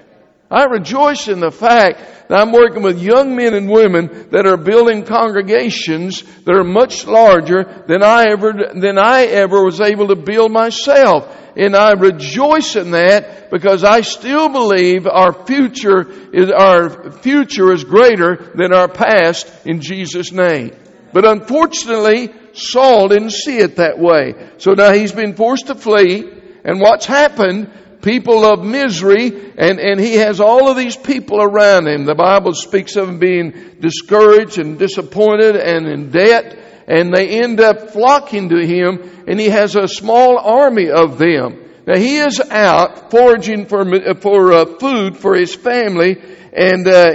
I 0.50 0.64
rejoice 0.64 1.26
in 1.26 1.40
the 1.40 1.50
fact 1.50 2.28
that 2.28 2.38
I'm 2.38 2.52
working 2.52 2.82
with 2.82 3.02
young 3.02 3.34
men 3.34 3.54
and 3.54 3.68
women 3.68 4.28
that 4.30 4.46
are 4.46 4.56
building 4.56 5.04
congregations 5.04 6.22
that 6.44 6.54
are 6.54 6.64
much 6.64 7.06
larger 7.06 7.84
than 7.88 8.02
I 8.02 8.26
ever, 8.30 8.52
than 8.74 8.96
I 8.98 9.24
ever 9.24 9.64
was 9.64 9.80
able 9.80 10.08
to 10.08 10.16
build 10.16 10.52
myself. 10.52 11.36
And 11.56 11.74
I 11.74 11.92
rejoice 11.92 12.76
in 12.76 12.92
that 12.92 13.50
because 13.50 13.82
I 13.82 14.02
still 14.02 14.48
believe 14.48 15.06
our 15.06 15.32
future 15.46 16.08
is, 16.32 16.50
our 16.50 17.10
future 17.12 17.72
is 17.72 17.82
greater 17.82 18.52
than 18.54 18.72
our 18.72 18.88
past 18.88 19.50
in 19.64 19.80
Jesus' 19.80 20.32
name. 20.32 20.76
But 21.12 21.24
unfortunately, 21.24 22.32
Saul 22.52 23.08
didn't 23.08 23.30
see 23.30 23.58
it 23.58 23.76
that 23.76 23.98
way. 23.98 24.34
So 24.58 24.72
now 24.72 24.92
he's 24.92 25.12
been 25.12 25.34
forced 25.34 25.68
to 25.68 25.74
flee. 25.74 26.30
And 26.64 26.80
what's 26.80 27.06
happened 27.06 27.70
people 28.06 28.44
of 28.44 28.64
misery, 28.64 29.26
and, 29.58 29.80
and 29.80 29.98
he 29.98 30.14
has 30.14 30.40
all 30.40 30.70
of 30.70 30.76
these 30.76 30.96
people 30.96 31.42
around 31.42 31.88
him. 31.88 32.04
The 32.04 32.14
Bible 32.14 32.54
speaks 32.54 32.94
of 32.94 33.08
him 33.08 33.18
being 33.18 33.78
discouraged 33.80 34.58
and 34.58 34.78
disappointed 34.78 35.56
and 35.56 35.88
in 35.88 36.10
debt, 36.10 36.56
and 36.86 37.12
they 37.12 37.40
end 37.42 37.60
up 37.60 37.90
flocking 37.90 38.50
to 38.50 38.64
him, 38.64 39.24
and 39.26 39.40
he 39.40 39.48
has 39.48 39.74
a 39.74 39.88
small 39.88 40.38
army 40.38 40.88
of 40.88 41.18
them. 41.18 41.64
Now 41.84 41.96
he 41.96 42.18
is 42.18 42.40
out 42.40 43.10
foraging 43.10 43.66
for, 43.66 43.84
for 44.20 44.52
uh, 44.52 44.66
food 44.78 45.16
for 45.16 45.34
his 45.34 45.56
family, 45.56 46.22
and 46.52 46.86
uh, 46.86 47.14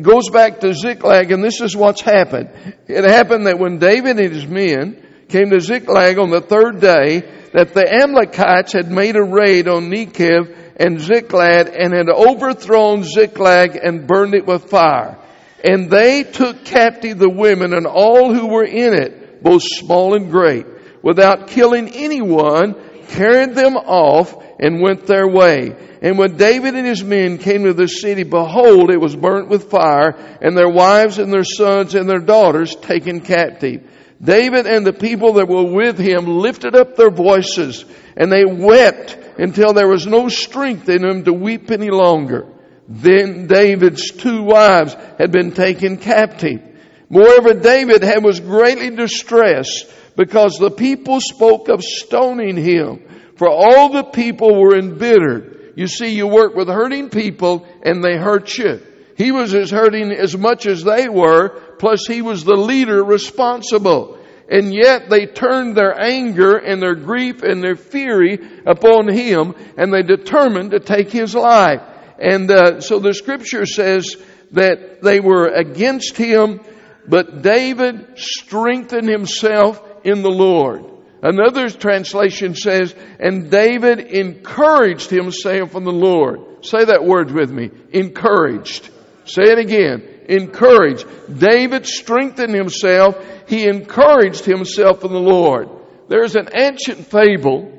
goes 0.00 0.30
back 0.30 0.60
to 0.60 0.72
Ziklag, 0.72 1.32
and 1.32 1.42
this 1.42 1.60
is 1.60 1.74
what's 1.74 2.00
happened. 2.00 2.50
It 2.86 3.04
happened 3.04 3.48
that 3.48 3.58
when 3.58 3.78
David 3.78 4.20
and 4.20 4.32
his 4.32 4.46
men 4.46 5.02
came 5.28 5.50
to 5.50 5.60
Ziklag 5.60 6.18
on 6.18 6.30
the 6.30 6.40
third 6.40 6.80
day, 6.80 7.20
that 7.52 7.74
the 7.74 7.86
Amalekites 7.86 8.72
had 8.72 8.90
made 8.90 9.16
a 9.16 9.22
raid 9.22 9.68
on 9.68 9.90
Negev 9.90 10.54
and 10.76 11.00
Ziklag 11.00 11.68
and 11.68 11.92
had 11.92 12.08
overthrown 12.08 13.02
Ziklag 13.02 13.76
and 13.76 14.06
burned 14.06 14.34
it 14.34 14.46
with 14.46 14.70
fire. 14.70 15.18
And 15.62 15.90
they 15.90 16.22
took 16.22 16.64
captive 16.64 17.18
the 17.18 17.30
women 17.30 17.74
and 17.74 17.86
all 17.86 18.32
who 18.32 18.46
were 18.46 18.64
in 18.64 18.94
it, 18.94 19.42
both 19.42 19.62
small 19.62 20.14
and 20.14 20.30
great, 20.30 20.66
without 21.02 21.48
killing 21.48 21.88
anyone, 21.88 22.74
carried 23.08 23.54
them 23.54 23.76
off 23.76 24.36
and 24.60 24.80
went 24.80 25.06
their 25.06 25.26
way. 25.26 25.74
And 26.00 26.16
when 26.16 26.36
David 26.36 26.74
and 26.74 26.86
his 26.86 27.02
men 27.02 27.38
came 27.38 27.64
to 27.64 27.72
the 27.72 27.88
city, 27.88 28.22
behold, 28.22 28.90
it 28.90 29.00
was 29.00 29.16
burnt 29.16 29.48
with 29.48 29.70
fire, 29.70 30.14
and 30.40 30.56
their 30.56 30.68
wives 30.68 31.18
and 31.18 31.32
their 31.32 31.44
sons 31.44 31.94
and 31.94 32.08
their 32.08 32.20
daughters 32.20 32.76
taken 32.76 33.20
captive. 33.20 33.87
David 34.22 34.66
and 34.66 34.84
the 34.84 34.92
people 34.92 35.34
that 35.34 35.48
were 35.48 35.72
with 35.72 35.98
him 35.98 36.26
lifted 36.26 36.74
up 36.74 36.96
their 36.96 37.10
voices 37.10 37.84
and 38.16 38.32
they 38.32 38.44
wept 38.44 39.16
until 39.38 39.72
there 39.72 39.88
was 39.88 40.06
no 40.06 40.28
strength 40.28 40.88
in 40.88 41.02
them 41.02 41.24
to 41.24 41.32
weep 41.32 41.70
any 41.70 41.90
longer. 41.90 42.46
Then 42.88 43.46
David's 43.46 44.10
two 44.10 44.42
wives 44.42 44.94
had 45.18 45.30
been 45.30 45.52
taken 45.52 45.98
captive. 45.98 46.62
Moreover, 47.08 47.54
David 47.54 48.02
had, 48.02 48.24
was 48.24 48.40
greatly 48.40 48.90
distressed 48.90 49.86
because 50.16 50.58
the 50.58 50.70
people 50.70 51.20
spoke 51.20 51.68
of 51.68 51.82
stoning 51.82 52.56
him, 52.56 53.04
for 53.36 53.48
all 53.48 53.90
the 53.90 54.04
people 54.04 54.60
were 54.60 54.76
embittered. 54.76 55.74
You 55.76 55.86
see, 55.86 56.14
you 56.14 56.26
work 56.26 56.56
with 56.56 56.68
hurting 56.68 57.08
people 57.10 57.66
and 57.82 58.02
they 58.02 58.16
hurt 58.16 58.58
you. 58.58 58.80
He 59.16 59.32
was 59.32 59.54
as 59.54 59.70
hurting 59.70 60.12
as 60.12 60.36
much 60.36 60.66
as 60.66 60.82
they 60.82 61.08
were, 61.08 61.60
plus 61.78 62.06
he 62.06 62.22
was 62.22 62.44
the 62.44 62.56
leader 62.56 63.02
responsible. 63.02 64.18
And 64.50 64.74
yet 64.74 65.10
they 65.10 65.26
turned 65.26 65.76
their 65.76 65.98
anger 66.00 66.56
and 66.56 66.80
their 66.80 66.94
grief 66.94 67.42
and 67.42 67.62
their 67.62 67.76
fury 67.76 68.38
upon 68.66 69.08
him 69.08 69.54
and 69.76 69.92
they 69.92 70.02
determined 70.02 70.70
to 70.70 70.80
take 70.80 71.10
his 71.10 71.34
life. 71.34 71.82
And 72.18 72.50
uh, 72.50 72.80
so 72.80 72.98
the 72.98 73.12
scripture 73.12 73.66
says 73.66 74.16
that 74.52 75.02
they 75.02 75.20
were 75.20 75.46
against 75.46 76.16
him, 76.16 76.60
but 77.06 77.42
David 77.42 78.18
strengthened 78.18 79.08
himself 79.08 79.82
in 80.04 80.22
the 80.22 80.30
Lord. 80.30 80.84
Another 81.22 81.68
translation 81.68 82.54
says, 82.54 82.94
and 83.18 83.50
David 83.50 83.98
encouraged 83.98 85.10
himself 85.10 85.74
in 85.74 85.84
the 85.84 85.92
Lord. 85.92 86.64
Say 86.64 86.84
that 86.84 87.04
word 87.04 87.32
with 87.32 87.50
me. 87.50 87.70
Encouraged. 87.92 88.88
Say 89.24 89.42
it 89.42 89.58
again. 89.58 90.17
Encouraged. 90.28 91.06
David 91.38 91.86
strengthened 91.86 92.54
himself. 92.54 93.16
He 93.48 93.66
encouraged 93.66 94.44
himself 94.44 95.02
in 95.04 95.12
the 95.12 95.18
Lord. 95.18 95.68
There's 96.08 96.36
an 96.36 96.50
ancient 96.54 97.06
fable 97.06 97.72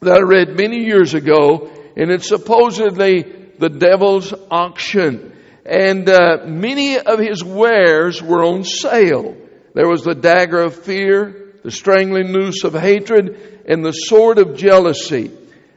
that 0.00 0.18
I 0.18 0.20
read 0.20 0.56
many 0.56 0.84
years 0.84 1.14
ago, 1.14 1.70
and 1.96 2.10
it's 2.10 2.28
supposedly 2.28 3.22
the 3.58 3.68
devil's 3.68 4.32
auction. 4.50 5.32
And 5.64 6.08
uh, 6.08 6.44
many 6.46 6.98
of 6.98 7.18
his 7.18 7.42
wares 7.42 8.22
were 8.22 8.44
on 8.44 8.62
sale. 8.62 9.36
There 9.74 9.88
was 9.88 10.04
the 10.04 10.14
dagger 10.14 10.60
of 10.60 10.84
fear, 10.84 11.54
the 11.64 11.70
strangling 11.70 12.32
noose 12.32 12.62
of 12.62 12.74
hatred, 12.74 13.64
and 13.66 13.84
the 13.84 13.92
sword 13.92 14.38
of 14.38 14.56
jealousy. 14.56 15.32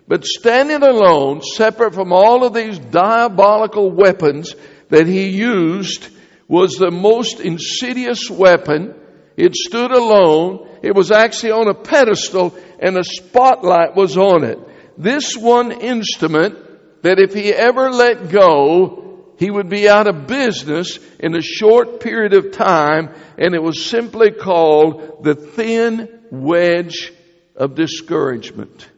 But 0.08 0.26
standing 0.26 0.84
alone, 0.84 1.42
separate 1.42 1.94
from 1.94 2.12
all 2.12 2.44
of 2.44 2.54
these 2.54 2.80
diabolical 2.80 3.92
weapons, 3.92 4.56
that 4.90 5.08
he 5.08 5.30
used 5.30 6.08
was 6.48 6.74
the 6.74 6.92
most 6.92 7.40
insidious 7.40 8.30
weapon. 8.30 8.96
It 9.38 9.56
stood 9.56 9.92
alone. 9.92 10.68
It 10.82 10.96
was 10.96 11.12
actually 11.12 11.52
on 11.52 11.68
a 11.68 11.74
pedestal 11.74 12.56
and 12.80 12.98
a 12.98 13.04
spotlight 13.04 13.96
was 13.96 14.18
on 14.18 14.44
it. 14.44 14.60
This 14.98 15.38
one 15.38 15.72
instrument 15.72 17.04
that 17.04 17.20
if 17.20 17.34
he 17.34 17.54
ever 17.54 17.92
let 17.92 18.30
go, 18.30 19.34
he 19.38 19.50
would 19.50 19.70
be 19.70 19.88
out 19.88 20.08
of 20.08 20.28
business 20.28 21.00
in 21.20 21.36
a 21.36 21.42
short 21.42 22.02
period 22.02 22.34
of 22.34 22.52
time 22.52 23.14
and 23.38 23.56
it 23.56 23.64
was 23.64 23.86
simply 23.86 24.32
called 24.32 25.24
the 25.24 25.36
thin 25.36 26.20
wedge 26.32 27.14
of 27.56 27.76
discouragement. 27.76 28.90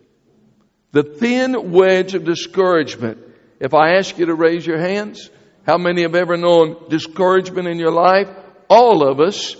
The 0.93 1.03
thin 1.03 1.71
wedge 1.71 2.15
of 2.15 2.23
discouragement. 2.23 3.19
If 3.59 3.73
I 3.73 3.97
ask 3.97 4.17
you 4.17 4.25
to 4.25 4.33
raise 4.33 4.65
your 4.65 4.79
hands, 4.79 5.29
how 5.65 5.77
many 5.77 6.01
have 6.01 6.15
ever 6.15 6.37
known 6.37 6.89
discouragement 6.89 7.67
in 7.67 7.77
your 7.77 7.91
life? 7.91 8.27
All 8.69 9.07
of 9.07 9.19
us 9.19 9.55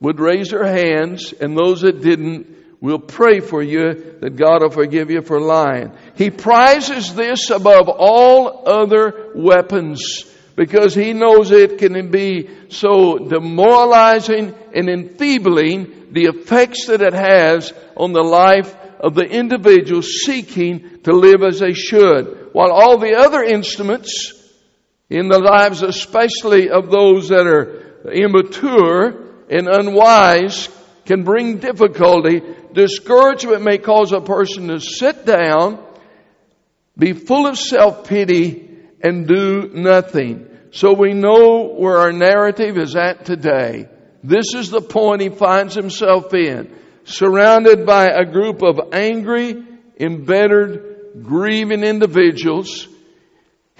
would 0.00 0.20
raise 0.20 0.52
our 0.52 0.66
hands, 0.66 1.32
and 1.32 1.56
those 1.56 1.82
that 1.82 2.02
didn't 2.02 2.60
will 2.80 2.98
pray 2.98 3.40
for 3.40 3.62
you 3.62 4.16
that 4.20 4.36
God 4.36 4.62
will 4.62 4.70
forgive 4.70 5.10
you 5.10 5.22
for 5.22 5.40
lying. 5.40 5.92
He 6.14 6.30
prizes 6.30 7.14
this 7.14 7.50
above 7.50 7.88
all 7.88 8.66
other 8.66 9.32
weapons 9.34 10.24
because 10.56 10.94
he 10.94 11.12
knows 11.12 11.50
it 11.50 11.78
can 11.78 12.10
be 12.10 12.48
so 12.68 13.18
demoralizing 13.18 14.54
and 14.74 14.88
enfeebling 14.88 16.08
the 16.12 16.24
effects 16.24 16.86
that 16.86 17.02
it 17.02 17.12
has 17.12 17.72
on 17.96 18.12
the 18.12 18.22
life 18.22 18.74
of 18.98 19.14
the 19.14 19.24
individual 19.24 20.02
seeking 20.02 21.00
to 21.02 21.12
live 21.12 21.42
as 21.42 21.60
they 21.60 21.72
should. 21.72 22.50
While 22.52 22.72
all 22.72 22.98
the 22.98 23.14
other 23.14 23.42
instruments 23.42 24.39
in 25.10 25.28
the 25.28 25.38
lives 25.38 25.82
especially 25.82 26.70
of 26.70 26.90
those 26.90 27.28
that 27.28 27.46
are 27.46 28.10
immature 28.10 29.26
and 29.50 29.68
unwise 29.68 30.68
can 31.04 31.24
bring 31.24 31.58
difficulty. 31.58 32.40
Discouragement 32.72 33.62
may 33.62 33.78
cause 33.78 34.12
a 34.12 34.20
person 34.20 34.68
to 34.68 34.80
sit 34.80 35.26
down 35.26 35.84
be 37.00 37.14
full 37.14 37.46
of 37.46 37.58
self-pity 37.58 38.68
and 39.02 39.26
do 39.26 39.70
nothing. 39.72 40.46
So 40.72 40.92
we 40.92 41.14
know 41.14 41.74
where 41.76 41.96
our 41.96 42.12
narrative 42.12 42.76
is 42.76 42.94
at 42.94 43.24
today. 43.24 43.88
This 44.22 44.54
is 44.54 44.70
the 44.70 44.82
point 44.82 45.22
he 45.22 45.30
finds 45.30 45.74
himself 45.74 46.34
in, 46.34 46.76
surrounded 47.04 47.86
by 47.86 48.08
a 48.08 48.26
group 48.26 48.62
of 48.62 48.92
angry, 48.92 49.64
embittered, 49.98 51.22
grieving 51.22 51.82
individuals. 51.82 52.86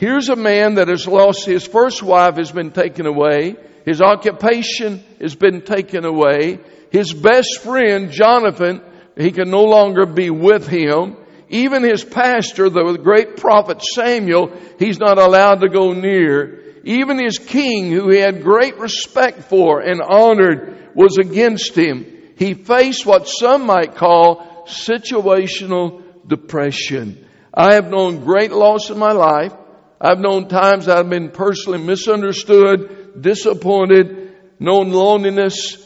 Here's 0.00 0.30
a 0.30 0.36
man 0.36 0.76
that 0.76 0.88
has 0.88 1.06
lost 1.06 1.44
his 1.44 1.66
first 1.66 2.02
wife 2.02 2.36
has 2.36 2.50
been 2.50 2.70
taken 2.70 3.04
away. 3.04 3.56
His 3.84 4.00
occupation 4.00 5.04
has 5.20 5.34
been 5.34 5.60
taken 5.60 6.06
away. 6.06 6.58
His 6.90 7.12
best 7.12 7.58
friend, 7.62 8.10
Jonathan, 8.10 8.80
he 9.14 9.30
can 9.30 9.50
no 9.50 9.64
longer 9.64 10.06
be 10.06 10.30
with 10.30 10.66
him. 10.66 11.18
Even 11.50 11.82
his 11.82 12.02
pastor, 12.02 12.70
the 12.70 12.94
great 12.94 13.36
prophet 13.36 13.82
Samuel, 13.82 14.58
he's 14.78 14.98
not 14.98 15.18
allowed 15.18 15.60
to 15.60 15.68
go 15.68 15.92
near. 15.92 16.80
Even 16.84 17.22
his 17.22 17.38
king, 17.38 17.92
who 17.92 18.08
he 18.08 18.20
had 18.20 18.42
great 18.42 18.78
respect 18.78 19.50
for 19.50 19.80
and 19.80 20.00
honored, 20.00 20.92
was 20.94 21.18
against 21.18 21.76
him. 21.76 22.06
He 22.38 22.54
faced 22.54 23.04
what 23.04 23.28
some 23.28 23.66
might 23.66 23.96
call 23.96 24.64
situational 24.64 26.02
depression. 26.26 27.26
I 27.52 27.74
have 27.74 27.90
known 27.90 28.24
great 28.24 28.50
loss 28.50 28.88
in 28.88 28.98
my 28.98 29.12
life. 29.12 29.52
I've 30.00 30.18
known 30.18 30.48
times 30.48 30.88
I've 30.88 31.10
been 31.10 31.30
personally 31.30 31.78
misunderstood, 31.78 33.20
disappointed, 33.20 34.34
known 34.58 34.90
loneliness, 34.92 35.76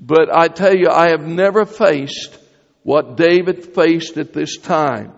but 0.00 0.34
I 0.34 0.48
tell 0.48 0.74
you, 0.74 0.88
I 0.88 1.10
have 1.10 1.26
never 1.26 1.64
faced 1.64 2.36
what 2.82 3.16
David 3.16 3.74
faced 3.74 4.16
at 4.16 4.32
this 4.32 4.56
time. 4.56 5.12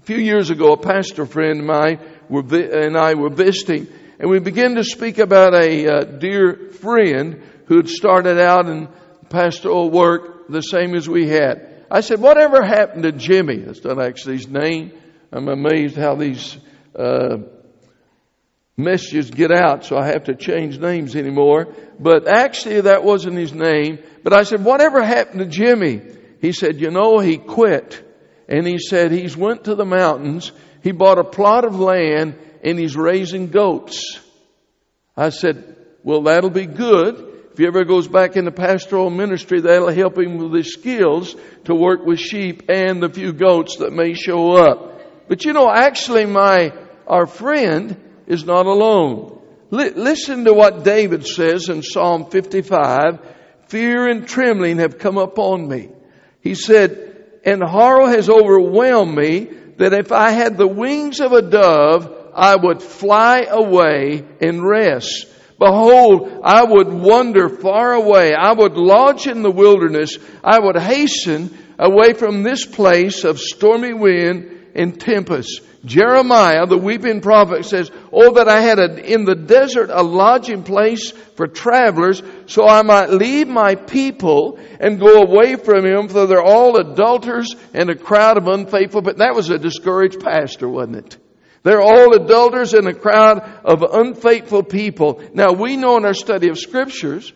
A 0.00 0.02
few 0.02 0.16
years 0.16 0.50
ago, 0.50 0.72
a 0.72 0.76
pastor 0.76 1.24
friend 1.24 1.60
of 1.60 1.66
mine 1.66 2.00
and 2.30 2.96
I 2.96 3.14
were 3.14 3.30
visiting, 3.30 3.86
and 4.18 4.28
we 4.28 4.40
began 4.40 4.74
to 4.74 4.84
speak 4.84 5.18
about 5.18 5.54
a 5.54 5.86
uh, 5.86 6.04
dear 6.04 6.72
friend 6.72 7.42
who 7.66 7.76
had 7.76 7.88
started 7.88 8.40
out 8.40 8.66
in 8.66 8.88
pastoral 9.28 9.90
work 9.90 10.48
the 10.48 10.62
same 10.62 10.94
as 10.94 11.08
we 11.08 11.28
had. 11.28 11.86
I 11.90 12.00
said, 12.00 12.20
Whatever 12.20 12.62
happened 12.62 13.04
to 13.04 13.12
Jimmy? 13.12 13.58
That's 13.58 13.84
not 13.84 14.02
actually 14.02 14.38
his 14.38 14.48
name. 14.48 14.92
I'm 15.30 15.48
amazed 15.48 15.96
how 15.96 16.14
these 16.16 16.56
uh, 16.96 17.38
messages 18.76 19.30
get 19.30 19.52
out, 19.52 19.84
so 19.84 19.96
I 19.96 20.06
have 20.06 20.24
to 20.24 20.34
change 20.34 20.78
names 20.78 21.14
anymore. 21.14 21.74
But 21.98 22.26
actually, 22.28 22.82
that 22.82 23.04
wasn't 23.04 23.38
his 23.38 23.52
name. 23.52 23.98
But 24.22 24.32
I 24.32 24.42
said, 24.42 24.64
Whatever 24.64 25.02
happened 25.02 25.40
to 25.40 25.46
Jimmy? 25.46 26.02
He 26.40 26.52
said, 26.52 26.80
You 26.80 26.90
know, 26.90 27.18
he 27.18 27.38
quit. 27.38 28.02
And 28.48 28.66
he 28.66 28.78
said, 28.78 29.12
He's 29.12 29.36
went 29.36 29.64
to 29.64 29.74
the 29.74 29.84
mountains. 29.84 30.52
He 30.82 30.92
bought 30.92 31.18
a 31.18 31.24
plot 31.24 31.64
of 31.64 31.78
land 31.78 32.38
and 32.62 32.78
he's 32.78 32.96
raising 32.96 33.48
goats. 33.48 34.20
I 35.16 35.30
said, 35.30 35.76
Well, 36.02 36.22
that'll 36.22 36.50
be 36.50 36.66
good. 36.66 37.32
If 37.52 37.58
he 37.58 37.66
ever 37.68 37.84
goes 37.84 38.08
back 38.08 38.36
into 38.36 38.50
pastoral 38.50 39.10
ministry, 39.10 39.60
that'll 39.60 39.92
help 39.92 40.18
him 40.18 40.38
with 40.38 40.52
his 40.52 40.72
skills 40.72 41.36
to 41.66 41.74
work 41.74 42.04
with 42.04 42.18
sheep 42.18 42.64
and 42.68 43.00
the 43.00 43.08
few 43.08 43.32
goats 43.32 43.76
that 43.76 43.92
may 43.92 44.14
show 44.14 44.56
up. 44.56 45.28
But 45.28 45.44
you 45.44 45.52
know, 45.52 45.70
actually, 45.70 46.26
my, 46.26 46.72
our 47.06 47.26
friend 47.26 48.03
is 48.26 48.44
not 48.44 48.66
alone. 48.66 49.40
L- 49.72 49.92
listen 49.96 50.44
to 50.44 50.54
what 50.54 50.84
David 50.84 51.26
says 51.26 51.68
in 51.68 51.82
Psalm 51.82 52.30
55. 52.30 53.18
Fear 53.68 54.08
and 54.08 54.28
trembling 54.28 54.78
have 54.78 54.98
come 54.98 55.18
upon 55.18 55.68
me. 55.68 55.90
He 56.40 56.54
said, 56.54 57.40
and 57.44 57.62
horror 57.62 58.08
has 58.08 58.28
overwhelmed 58.28 59.14
me 59.14 59.44
that 59.78 59.92
if 59.92 60.12
I 60.12 60.30
had 60.30 60.56
the 60.56 60.68
wings 60.68 61.20
of 61.20 61.32
a 61.32 61.42
dove, 61.42 62.30
I 62.34 62.56
would 62.56 62.82
fly 62.82 63.46
away 63.48 64.24
and 64.40 64.66
rest. 64.66 65.26
Behold, 65.58 66.40
I 66.42 66.64
would 66.64 66.92
wander 66.92 67.48
far 67.48 67.92
away. 67.92 68.34
I 68.34 68.52
would 68.52 68.76
lodge 68.76 69.26
in 69.26 69.42
the 69.42 69.50
wilderness. 69.50 70.18
I 70.42 70.58
would 70.58 70.76
hasten 70.76 71.56
away 71.78 72.12
from 72.12 72.42
this 72.42 72.66
place 72.66 73.24
of 73.24 73.38
stormy 73.38 73.92
wind 73.92 74.53
and 74.74 75.00
tempest. 75.00 75.62
Jeremiah, 75.84 76.66
the 76.66 76.78
weeping 76.78 77.20
prophet, 77.20 77.64
says, 77.64 77.90
Oh, 78.12 78.34
that 78.34 78.48
I 78.48 78.60
had 78.60 78.78
a, 78.78 79.12
in 79.12 79.24
the 79.24 79.34
desert 79.34 79.90
a 79.92 80.02
lodging 80.02 80.62
place 80.62 81.10
for 81.10 81.46
travelers, 81.46 82.22
so 82.46 82.66
I 82.66 82.82
might 82.82 83.10
leave 83.10 83.48
my 83.48 83.74
people 83.74 84.58
and 84.80 84.98
go 84.98 85.22
away 85.22 85.56
from 85.56 85.84
him, 85.84 86.08
for 86.08 86.26
they're 86.26 86.42
all 86.42 86.76
adulterers 86.76 87.54
and 87.74 87.90
a 87.90 87.96
crowd 87.96 88.38
of 88.38 88.46
unfaithful. 88.46 89.02
But 89.02 89.18
that 89.18 89.34
was 89.34 89.50
a 89.50 89.58
discouraged 89.58 90.20
pastor, 90.20 90.68
wasn't 90.68 90.96
it? 90.96 91.18
They're 91.64 91.80
all 91.80 92.14
adulterers 92.14 92.74
and 92.74 92.86
a 92.88 92.94
crowd 92.94 93.40
of 93.64 93.82
unfaithful 93.82 94.62
people. 94.62 95.22
Now 95.32 95.52
we 95.52 95.76
know 95.76 95.96
in 95.96 96.04
our 96.04 96.14
study 96.14 96.48
of 96.48 96.58
scriptures 96.58 97.32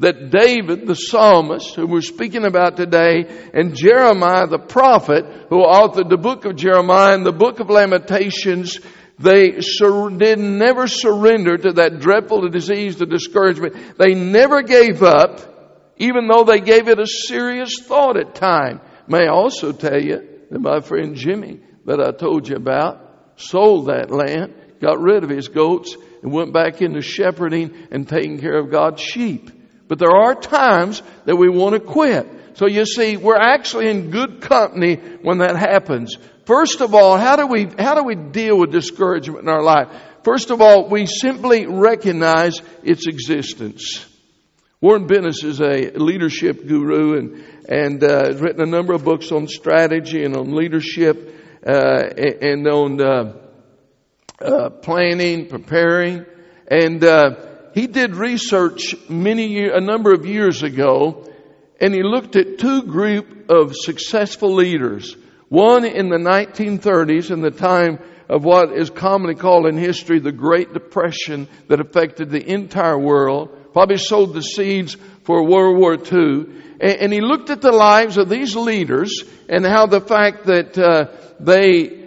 that 0.00 0.30
David, 0.30 0.86
the 0.86 0.94
psalmist, 0.94 1.76
who 1.76 1.86
we're 1.86 2.00
speaking 2.00 2.46
about 2.46 2.78
today, 2.78 3.26
and 3.52 3.76
Jeremiah, 3.76 4.46
the 4.46 4.58
prophet, 4.58 5.26
who 5.50 5.58
authored 5.58 6.08
the 6.08 6.16
book 6.16 6.46
of 6.46 6.56
Jeremiah 6.56 7.14
and 7.14 7.24
the 7.24 7.32
book 7.32 7.60
of 7.60 7.68
Lamentations, 7.68 8.80
they 9.18 9.60
sur- 9.60 10.08
did 10.08 10.38
never 10.38 10.86
surrender 10.86 11.58
to 11.58 11.72
that 11.74 12.00
dreadful 12.00 12.48
disease, 12.48 12.96
the 12.96 13.04
discouragement. 13.04 13.98
They 13.98 14.14
never 14.14 14.62
gave 14.62 15.02
up, 15.02 15.92
even 15.98 16.28
though 16.28 16.44
they 16.44 16.60
gave 16.60 16.88
it 16.88 16.98
a 16.98 17.06
serious 17.06 17.78
thought 17.80 18.16
at 18.16 18.34
time. 18.34 18.80
May 19.06 19.26
I 19.26 19.32
also 19.32 19.72
tell 19.72 20.02
you 20.02 20.26
that 20.50 20.60
my 20.60 20.80
friend 20.80 21.14
Jimmy, 21.14 21.60
that 21.84 22.00
I 22.00 22.12
told 22.12 22.48
you 22.48 22.56
about, 22.56 23.36
sold 23.36 23.88
that 23.88 24.10
land, 24.10 24.54
got 24.80 24.98
rid 24.98 25.24
of 25.24 25.28
his 25.28 25.48
goats, 25.48 25.94
and 26.22 26.32
went 26.32 26.54
back 26.54 26.80
into 26.80 27.02
shepherding 27.02 27.88
and 27.90 28.08
taking 28.08 28.38
care 28.38 28.58
of 28.58 28.70
God's 28.70 29.02
sheep. 29.02 29.59
But 29.90 29.98
there 29.98 30.14
are 30.14 30.36
times 30.36 31.02
that 31.24 31.34
we 31.34 31.48
want 31.48 31.74
to 31.74 31.80
quit. 31.80 32.24
So 32.54 32.68
you 32.68 32.86
see, 32.86 33.16
we're 33.16 33.34
actually 33.34 33.90
in 33.90 34.12
good 34.12 34.40
company 34.40 34.94
when 34.94 35.38
that 35.38 35.56
happens. 35.56 36.16
First 36.44 36.80
of 36.80 36.94
all, 36.94 37.18
how 37.18 37.34
do 37.34 37.48
we, 37.48 37.64
how 37.76 37.96
do 37.96 38.04
we 38.04 38.14
deal 38.14 38.56
with 38.56 38.70
discouragement 38.70 39.42
in 39.42 39.48
our 39.48 39.64
life? 39.64 39.88
First 40.22 40.52
of 40.52 40.60
all, 40.60 40.88
we 40.88 41.06
simply 41.06 41.66
recognize 41.66 42.62
its 42.84 43.08
existence. 43.08 44.06
Warren 44.80 45.08
Bennis 45.08 45.42
is 45.42 45.60
a 45.60 45.90
leadership 45.98 46.68
guru 46.68 47.18
and, 47.18 47.44
and 47.68 48.04
uh, 48.04 48.26
has 48.26 48.40
written 48.40 48.62
a 48.62 48.70
number 48.70 48.92
of 48.92 49.02
books 49.02 49.32
on 49.32 49.48
strategy 49.48 50.22
and 50.22 50.36
on 50.36 50.54
leadership 50.54 51.34
uh, 51.66 52.04
and 52.40 52.64
on 52.68 53.02
uh, 53.02 53.32
uh, 54.40 54.70
planning, 54.70 55.48
preparing. 55.48 56.26
And 56.68 57.02
uh, 57.02 57.49
he 57.74 57.86
did 57.86 58.16
research 58.16 58.94
many 59.08 59.68
a 59.68 59.80
number 59.80 60.12
of 60.12 60.26
years 60.26 60.62
ago, 60.62 61.28
and 61.80 61.94
he 61.94 62.02
looked 62.02 62.36
at 62.36 62.58
two 62.58 62.82
group 62.82 63.50
of 63.50 63.74
successful 63.74 64.54
leaders. 64.54 65.16
One 65.48 65.84
in 65.84 66.08
the 66.08 66.18
1930s, 66.18 67.30
in 67.30 67.40
the 67.40 67.50
time 67.50 67.98
of 68.28 68.44
what 68.44 68.72
is 68.72 68.90
commonly 68.90 69.34
called 69.34 69.66
in 69.66 69.76
history 69.76 70.20
the 70.20 70.30
Great 70.30 70.72
Depression 70.72 71.48
that 71.68 71.80
affected 71.80 72.30
the 72.30 72.48
entire 72.48 72.98
world, 72.98 73.72
probably 73.72 73.98
sowed 73.98 74.32
the 74.32 74.42
seeds 74.42 74.96
for 75.24 75.44
World 75.44 75.78
War 75.78 75.94
II. 75.94 76.46
And, 76.80 77.12
he 77.12 77.20
looked 77.20 77.50
at 77.50 77.60
the 77.60 77.72
lives 77.72 78.16
of 78.16 78.28
these 78.28 78.56
leaders 78.56 79.24
and 79.48 79.66
how 79.66 79.86
the 79.86 80.00
fact 80.00 80.46
that 80.46 80.78
uh, 80.78 81.06
they 81.38 81.99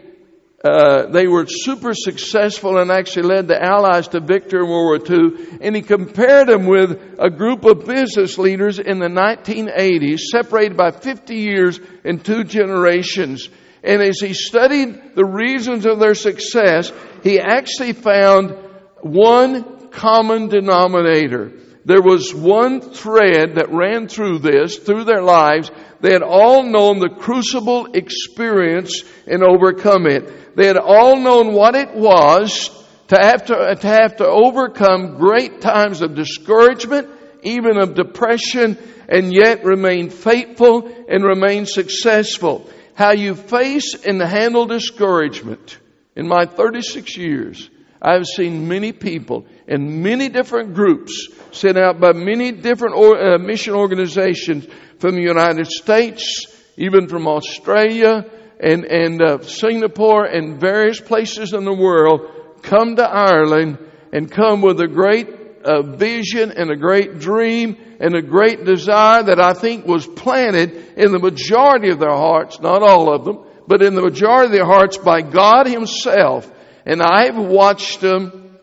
uh, 0.64 1.08
they 1.08 1.28
were 1.28 1.46
super 1.46 1.94
successful 1.94 2.78
and 2.78 2.90
actually 2.90 3.24
led 3.24 3.50
the 3.50 3.62
Allies 3.62 4.08
to 4.10 4.22
victory 4.22 4.64
in 4.64 4.70
World 4.70 5.10
War 5.10 5.20
II. 5.20 5.58
And 5.60 5.76
he 5.76 5.82
compared 5.82 6.48
them 6.48 6.68
with 6.68 7.18
a 7.20 7.30
group 7.30 7.66
of 7.66 7.86
business 7.86 8.38
leaders 8.38 8.80
in 8.80 9.00
the 9.00 9.10
1980s, 9.10 10.20
separated 10.20 10.78
by 10.78 10.92
50 10.92 11.36
years 11.36 11.82
and 12.06 12.24
two 12.24 12.46
generations. 12.46 13.50
And 13.84 14.02
as 14.02 14.22
he 14.22 14.34
studied 14.34 15.16
the 15.16 15.26
reasons 15.26 15.86
of 15.86 16.00
their 16.00 16.16
success, 16.16 16.94
he 17.24 17.42
actually 17.42 17.92
found 17.92 18.56
one 19.02 19.90
common 19.90 20.48
denominator. 20.48 21.52
There 21.86 22.02
was 22.02 22.34
one 22.34 22.80
thread 22.80 23.56
that 23.56 23.74
ran 23.74 24.08
through 24.08 24.40
this, 24.40 24.78
through 24.78 25.04
their 25.04 25.22
lives. 25.22 25.70
They 26.00 26.14
had 26.14 26.24
all 26.24 26.64
known 26.64 27.00
the 27.00 27.10
crucible 27.10 27.88
experience 27.94 29.04
and 29.28 29.44
overcome 29.44 30.08
it. 30.08 30.56
They 30.56 30.68
had 30.68 30.78
all 30.78 31.18
known 31.18 31.54
what 31.54 31.76
it 31.76 31.94
was 31.94 32.70
to 33.10 33.18
have 33.22 33.46
to, 33.46 33.76
to 33.76 33.88
have 33.88 34.18
to 34.18 34.28
overcome 34.28 35.18
great 35.18 35.60
times 35.60 36.02
of 36.02 36.16
discouragement, 36.16 37.10
even 37.44 37.78
of 37.78 37.96
depression, 37.96 38.78
and 39.10 39.34
yet 39.34 39.66
remain 39.66 40.10
faithful 40.10 40.88
and 41.10 41.24
remain 41.24 41.66
successful. 41.66 42.70
How 42.96 43.12
you 43.12 43.36
face 43.36 43.96
and 44.06 44.22
handle 44.22 44.68
discouragement. 44.68 45.80
In 46.16 46.28
my 46.28 46.46
36 46.46 47.18
years, 47.18 47.70
I've 48.04 48.26
seen 48.26 48.68
many 48.68 48.92
people 48.92 49.46
in 49.66 50.04
many 50.04 50.28
different 50.28 50.74
groups 50.74 51.30
sent 51.52 51.78
out 51.78 52.02
by 52.02 52.12
many 52.12 52.52
different 52.52 52.96
or, 52.96 53.18
uh, 53.18 53.38
mission 53.38 53.76
organizations 53.76 54.68
from 55.00 55.16
the 55.16 55.22
United 55.22 55.68
States, 55.68 56.48
even 56.76 57.08
from 57.08 57.28
Australia, 57.28 58.26
and, 58.60 58.84
and 58.84 59.22
uh, 59.22 59.42
Singapore 59.42 60.26
and 60.26 60.60
various 60.60 61.00
places 61.00 61.54
in 61.54 61.64
the 61.64 61.74
world 61.74 62.62
come 62.62 62.98
to 62.98 63.04
Ireland 63.04 63.78
and 64.12 64.30
come 64.30 64.62
with 64.62 64.82
a 64.82 64.88
great 64.88 65.30
uh, 65.64 65.82
vision 65.82 66.52
and 66.52 66.70
a 66.72 66.76
great 66.76 67.20
dream 67.20 67.78
and 68.02 68.16
a 68.16 68.22
great 68.22 68.66
desire 68.66 69.24
that 69.24 69.40
I 69.40 69.54
think 69.54 69.86
was 69.86 70.06
planted 70.06 70.98
in 70.98 71.14
the 71.14 71.20
majority 71.20 71.90
of 71.90 72.00
their 72.00 72.10
hearts, 72.10 72.60
not 72.60 72.84
all 72.84 73.14
of 73.14 73.24
them, 73.24 73.46
but 73.66 73.82
in 73.82 73.96
the 73.96 74.02
majority 74.02 74.48
of 74.48 74.52
their 74.52 74.66
hearts 74.66 74.98
by 74.98 75.22
God 75.22 75.68
Himself. 75.68 76.52
And 76.86 77.02
I've 77.02 77.38
watched 77.38 78.02
them 78.02 78.58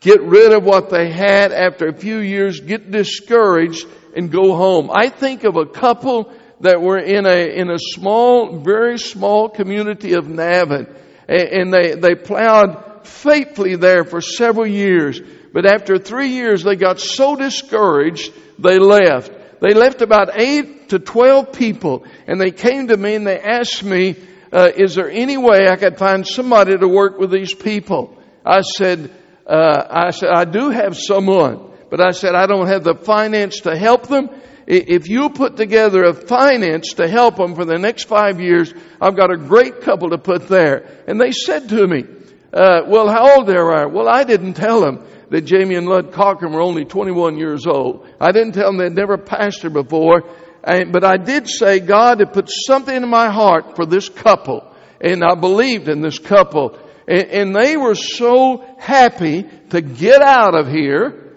get 0.00 0.22
rid 0.22 0.52
of 0.52 0.64
what 0.64 0.90
they 0.90 1.10
had 1.10 1.52
after 1.52 1.88
a 1.88 1.92
few 1.92 2.18
years, 2.18 2.60
get 2.60 2.90
discouraged, 2.90 3.86
and 4.16 4.30
go 4.30 4.54
home. 4.54 4.90
I 4.92 5.08
think 5.08 5.44
of 5.44 5.56
a 5.56 5.66
couple 5.66 6.32
that 6.60 6.80
were 6.80 6.98
in 6.98 7.26
a, 7.26 7.56
in 7.56 7.70
a 7.70 7.78
small, 7.78 8.58
very 8.58 8.98
small 8.98 9.48
community 9.48 10.14
of 10.14 10.28
Navan, 10.28 10.86
and 11.28 11.72
they, 11.72 11.94
they 11.94 12.14
plowed 12.14 13.06
faithfully 13.06 13.76
there 13.76 14.04
for 14.04 14.20
several 14.20 14.66
years. 14.66 15.20
But 15.52 15.66
after 15.66 15.98
three 15.98 16.28
years, 16.28 16.62
they 16.62 16.76
got 16.76 17.00
so 17.00 17.36
discouraged, 17.36 18.32
they 18.58 18.78
left. 18.78 19.32
They 19.60 19.74
left 19.74 20.02
about 20.02 20.40
eight 20.40 20.90
to 20.90 20.98
twelve 20.98 21.52
people, 21.52 22.04
and 22.26 22.40
they 22.40 22.50
came 22.50 22.88
to 22.88 22.96
me 22.96 23.14
and 23.14 23.26
they 23.26 23.40
asked 23.40 23.82
me, 23.82 24.16
uh, 24.52 24.70
"Is 24.76 24.94
there 24.94 25.10
any 25.10 25.36
way 25.36 25.68
I 25.68 25.76
could 25.76 25.98
find 25.98 26.26
somebody 26.26 26.76
to 26.76 26.88
work 26.88 27.18
with 27.18 27.30
these 27.30 27.54
people?" 27.54 28.16
I 28.44 28.62
said, 28.62 29.10
uh, 29.46 29.82
"I 29.90 30.10
said 30.10 30.30
I 30.30 30.44
do 30.44 30.70
have 30.70 30.96
someone, 30.96 31.70
but 31.90 32.00
I 32.00 32.10
said 32.10 32.34
I 32.34 32.46
don't 32.46 32.68
have 32.68 32.84
the 32.84 32.94
finance 32.94 33.60
to 33.60 33.76
help 33.76 34.08
them." 34.08 34.30
If 34.70 35.08
you 35.08 35.30
put 35.30 35.56
together 35.56 36.04
a 36.04 36.12
finance 36.12 36.92
to 36.94 37.08
help 37.08 37.36
them 37.36 37.54
for 37.54 37.64
the 37.64 37.78
next 37.78 38.04
five 38.04 38.38
years, 38.38 38.74
I've 39.00 39.16
got 39.16 39.32
a 39.32 39.38
great 39.38 39.80
couple 39.80 40.10
to 40.10 40.18
put 40.18 40.46
there. 40.46 41.04
And 41.06 41.18
they 41.18 41.32
said 41.32 41.70
to 41.70 41.86
me, 41.86 42.04
uh, 42.52 42.82
well, 42.86 43.08
how 43.08 43.36
old 43.36 43.46
they 43.46 43.56
are? 43.56 43.88
Well, 43.88 44.08
I 44.08 44.24
didn't 44.24 44.54
tell 44.54 44.80
them 44.80 45.04
that 45.30 45.42
Jamie 45.42 45.74
and 45.74 45.86
Lud 45.86 46.12
Cochran 46.12 46.52
were 46.52 46.62
only 46.62 46.84
21 46.84 47.36
years 47.36 47.66
old. 47.66 48.06
I 48.20 48.32
didn't 48.32 48.52
tell 48.52 48.66
them 48.66 48.78
they'd 48.78 48.92
never 48.92 49.18
pastored 49.18 49.74
before. 49.74 50.24
But 50.62 51.04
I 51.04 51.16
did 51.16 51.48
say 51.48 51.80
God 51.80 52.20
had 52.20 52.32
put 52.32 52.48
something 52.50 52.94
in 52.94 53.08
my 53.08 53.30
heart 53.30 53.76
for 53.76 53.86
this 53.86 54.08
couple. 54.08 54.64
And 55.00 55.22
I 55.22 55.34
believed 55.34 55.88
in 55.88 56.00
this 56.00 56.18
couple. 56.18 56.78
And, 57.06 57.28
and 57.28 57.56
they 57.56 57.76
were 57.76 57.94
so 57.94 58.64
happy 58.78 59.44
to 59.70 59.80
get 59.80 60.20
out 60.22 60.54
of 60.54 60.68
here 60.68 61.36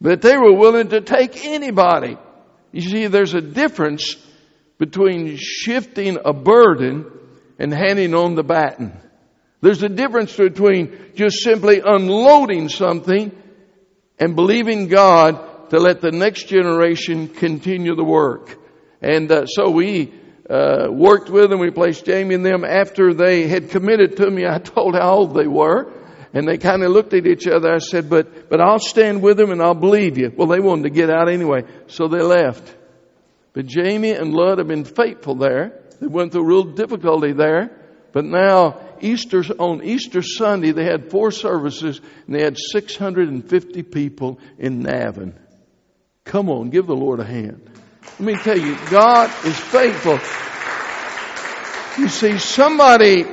that 0.00 0.22
they 0.22 0.36
were 0.36 0.52
willing 0.52 0.88
to 0.88 1.00
take 1.00 1.44
anybody. 1.44 2.16
You 2.72 2.82
see, 2.82 3.06
there's 3.06 3.34
a 3.34 3.40
difference 3.40 4.16
between 4.78 5.36
shifting 5.36 6.18
a 6.24 6.32
burden 6.32 7.10
and 7.58 7.72
handing 7.72 8.14
on 8.14 8.34
the 8.34 8.44
baton. 8.44 8.92
There's 9.62 9.82
a 9.82 9.88
difference 9.88 10.36
between 10.36 11.12
just 11.14 11.42
simply 11.42 11.80
unloading 11.84 12.68
something 12.68 13.32
and 14.18 14.36
believing 14.36 14.88
God 14.88 15.45
to 15.70 15.78
let 15.78 16.00
the 16.00 16.12
next 16.12 16.48
generation 16.48 17.28
continue 17.28 17.94
the 17.94 18.04
work. 18.04 18.58
And 19.02 19.30
uh, 19.30 19.46
so 19.46 19.70
we 19.70 20.12
uh, 20.48 20.86
worked 20.90 21.28
with 21.28 21.50
them. 21.50 21.60
We 21.60 21.70
placed 21.70 22.04
Jamie 22.06 22.34
and 22.34 22.44
them 22.44 22.64
after 22.64 23.12
they 23.12 23.48
had 23.48 23.70
committed 23.70 24.16
to 24.18 24.30
me. 24.30 24.46
I 24.48 24.58
told 24.58 24.94
how 24.94 25.12
old 25.12 25.34
they 25.34 25.46
were. 25.46 25.92
And 26.32 26.46
they 26.46 26.58
kind 26.58 26.82
of 26.82 26.90
looked 26.90 27.14
at 27.14 27.26
each 27.26 27.46
other. 27.46 27.72
I 27.72 27.78
said, 27.78 28.10
but, 28.10 28.50
but 28.50 28.60
I'll 28.60 28.78
stand 28.78 29.22
with 29.22 29.38
them 29.38 29.52
and 29.52 29.62
I'll 29.62 29.74
believe 29.74 30.18
you. 30.18 30.32
Well, 30.36 30.48
they 30.48 30.60
wanted 30.60 30.82
to 30.82 30.90
get 30.90 31.08
out 31.08 31.30
anyway. 31.30 31.64
So 31.86 32.08
they 32.08 32.20
left. 32.20 32.74
But 33.54 33.66
Jamie 33.66 34.10
and 34.10 34.34
Lud 34.34 34.58
have 34.58 34.68
been 34.68 34.84
faithful 34.84 35.36
there. 35.36 35.80
They 35.98 36.08
went 36.08 36.32
through 36.32 36.44
real 36.44 36.64
difficulty 36.64 37.32
there. 37.32 37.70
But 38.12 38.26
now, 38.26 38.78
Easter, 39.00 39.42
on 39.58 39.82
Easter 39.82 40.20
Sunday, 40.20 40.72
they 40.72 40.84
had 40.84 41.10
four 41.10 41.30
services 41.30 42.00
and 42.26 42.34
they 42.34 42.42
had 42.42 42.58
650 42.58 43.82
people 43.84 44.38
in 44.58 44.80
Navan. 44.80 45.34
Come 46.26 46.50
on, 46.50 46.70
give 46.70 46.86
the 46.86 46.96
Lord 46.96 47.20
a 47.20 47.24
hand. 47.24 47.70
Let 48.18 48.20
me 48.20 48.36
tell 48.36 48.58
you, 48.58 48.76
God 48.90 49.30
is 49.44 49.56
faithful. 49.56 50.18
You 52.02 52.08
see, 52.08 52.38
somebody 52.38 53.24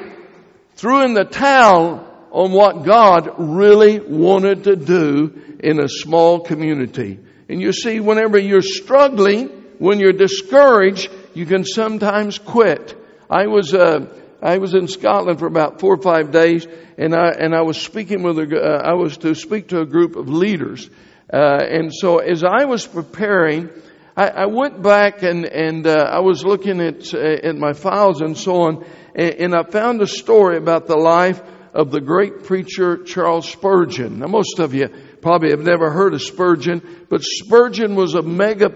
threw 0.75 1.03
in 1.03 1.13
the 1.13 1.25
towel 1.25 2.07
on 2.31 2.51
what 2.51 2.83
God 2.83 3.35
really 3.37 3.99
wanted 3.99 4.65
to 4.65 4.75
do 4.75 5.57
in 5.59 5.79
a 5.79 5.89
small 5.89 6.41
community. 6.41 7.19
And 7.49 7.59
you 7.59 7.73
see, 7.73 7.99
whenever 7.99 8.37
you're 8.37 8.61
struggling, 8.61 9.47
when 9.79 9.99
you're 9.99 10.13
discouraged, 10.13 11.11
you 11.33 11.47
can 11.47 11.65
sometimes 11.65 12.37
quit. 12.37 12.95
I 13.27 13.47
was, 13.47 13.73
uh, 13.73 14.05
I 14.39 14.59
was 14.59 14.75
in 14.75 14.87
Scotland 14.87 15.39
for 15.39 15.47
about 15.47 15.79
four 15.79 15.95
or 15.95 16.01
five 16.01 16.31
days, 16.31 16.67
and 16.97 17.15
I 17.15 17.29
and 17.31 17.55
I 17.55 17.61
was 17.61 17.81
speaking 17.81 18.21
with 18.21 18.37
a, 18.37 18.61
uh, 18.61 18.81
I 18.83 18.93
was 18.93 19.17
to 19.17 19.33
speak 19.33 19.69
to 19.69 19.81
a 19.81 19.85
group 19.85 20.15
of 20.15 20.29
leaders, 20.29 20.89
uh, 21.31 21.63
and 21.63 21.93
so 21.93 22.19
as 22.19 22.43
I 22.43 22.65
was 22.65 22.85
preparing, 22.85 23.69
I, 24.15 24.27
I 24.27 24.45
went 24.45 24.81
back 24.81 25.23
and 25.23 25.45
and 25.45 25.87
uh, 25.87 25.93
I 25.93 26.19
was 26.19 26.43
looking 26.43 26.81
at 26.81 27.13
uh, 27.13 27.17
at 27.17 27.55
my 27.55 27.73
files 27.73 28.21
and 28.21 28.37
so 28.37 28.61
on, 28.63 28.85
and, 29.15 29.33
and 29.35 29.55
I 29.55 29.63
found 29.63 30.01
a 30.01 30.07
story 30.07 30.57
about 30.57 30.87
the 30.87 30.97
life 30.97 31.41
of 31.73 31.91
the 31.91 32.01
great 32.01 32.43
preacher 32.43 33.03
Charles 33.03 33.49
Spurgeon. 33.49 34.19
Now, 34.19 34.27
most 34.27 34.59
of 34.59 34.73
you 34.73 34.89
probably 35.21 35.49
have 35.49 35.61
never 35.61 35.89
heard 35.89 36.13
of 36.13 36.21
Spurgeon, 36.21 37.05
but 37.09 37.23
Spurgeon 37.23 37.95
was 37.95 38.13
a 38.13 38.21
mega 38.21 38.69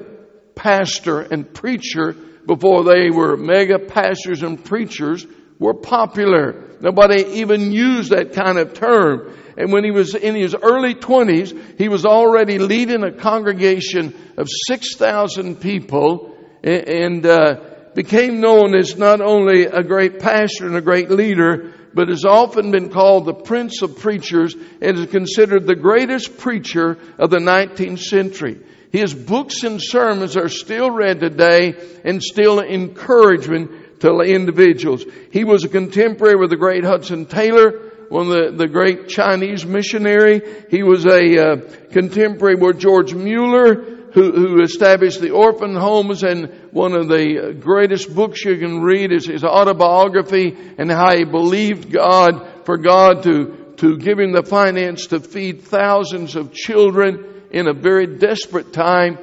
pastor 0.56 1.22
and 1.22 1.54
preacher 1.54 2.14
before 2.48 2.84
they 2.84 3.12
were 3.12 3.38
mega 3.38 3.78
pastors 3.78 4.42
and 4.42 4.64
preachers 4.64 5.28
were 5.60 5.74
popular. 5.74 6.76
Nobody 6.80 7.42
even 7.42 7.72
used 7.72 8.12
that 8.12 8.34
kind 8.34 8.58
of 8.58 8.74
term. 8.74 9.36
And 9.58 9.72
when 9.72 9.84
he 9.84 9.92
was 9.92 10.14
in 10.14 10.36
his 10.36 10.56
early 10.56 10.94
20s, 10.94 11.78
he 11.80 11.90
was 11.90 12.06
already 12.06 12.60
leading 12.60 13.04
a 13.04 13.12
congregation 13.12 14.14
of 14.38 14.48
6,000 14.68 15.60
people 15.60 16.38
and 16.64 17.26
uh, 17.26 17.56
became 17.96 18.40
known 18.40 18.76
as 18.76 18.98
not 18.98 19.20
only 19.20 19.66
a 19.66 19.82
great 19.82 20.20
pastor 20.20 20.68
and 20.68 20.76
a 20.76 20.82
great 20.82 21.10
leader, 21.10 21.74
but 21.94 22.10
has 22.10 22.26
often 22.26 22.70
been 22.70 22.90
called 22.90 23.26
the 23.26 23.34
Prince 23.34 23.82
of 23.82 23.98
Preachers 23.98 24.56
and 24.82 25.00
is 25.00 25.08
considered 25.08 25.66
the 25.66 25.76
greatest 25.76 26.38
preacher 26.38 27.00
of 27.18 27.32
the 27.32 27.40
19th 27.40 28.00
century. 28.00 28.62
His 28.92 29.16
books 29.16 29.64
and 29.64 29.82
sermons 29.82 30.38
are 30.38 30.50
still 30.50 30.92
read 30.92 31.20
today 31.20 31.74
and 32.06 32.22
still 32.22 32.60
encouragement 32.62 34.00
to 34.02 34.20
individuals. 34.20 35.04
He 35.32 35.44
was 35.44 35.64
a 35.64 35.70
contemporary 35.70 36.36
with 36.36 36.52
the 36.52 36.58
great 36.58 36.84
Hudson 36.84 37.26
Taylor, 37.26 37.87
one 38.10 38.32
of 38.32 38.58
the, 38.58 38.64
the 38.64 38.68
great 38.68 39.08
Chinese 39.10 39.66
missionary. 39.66 40.42
He 40.70 40.84
was 40.84 41.06
a 41.06 41.38
uh, 41.38 41.56
contemporary 41.92 42.56
with 42.56 42.80
George 42.80 43.14
Mueller, 43.14 43.98
who, 44.14 44.32
who 44.32 44.62
established 44.62 45.22
the 45.22 45.32
orphan 45.32 45.76
homes 45.76 46.24
and 46.24 46.72
one 46.72 46.94
of 46.94 47.08
the 47.08 47.56
greatest 47.60 48.14
books 48.16 48.44
you 48.44 48.58
can 48.58 48.82
read 48.82 49.12
is 49.12 49.28
his 49.28 49.44
autobiography 49.44 50.58
and 50.78 50.92
how 50.92 51.16
he 51.16 51.24
believed 51.24 51.92
God 51.92 52.66
for 52.66 52.78
God 52.78 53.24
to, 53.24 53.74
to 53.78 53.98
give 53.98 54.20
him 54.20 54.32
the 54.32 54.44
finance 54.44 55.08
to 55.08 55.20
feed 55.20 55.62
thousands 55.62 56.36
of 56.36 56.54
children 56.54 57.44
in 57.52 57.68
a 57.68 57.74
very 57.74 58.08
desperate 58.18 58.74
time. 58.74 59.20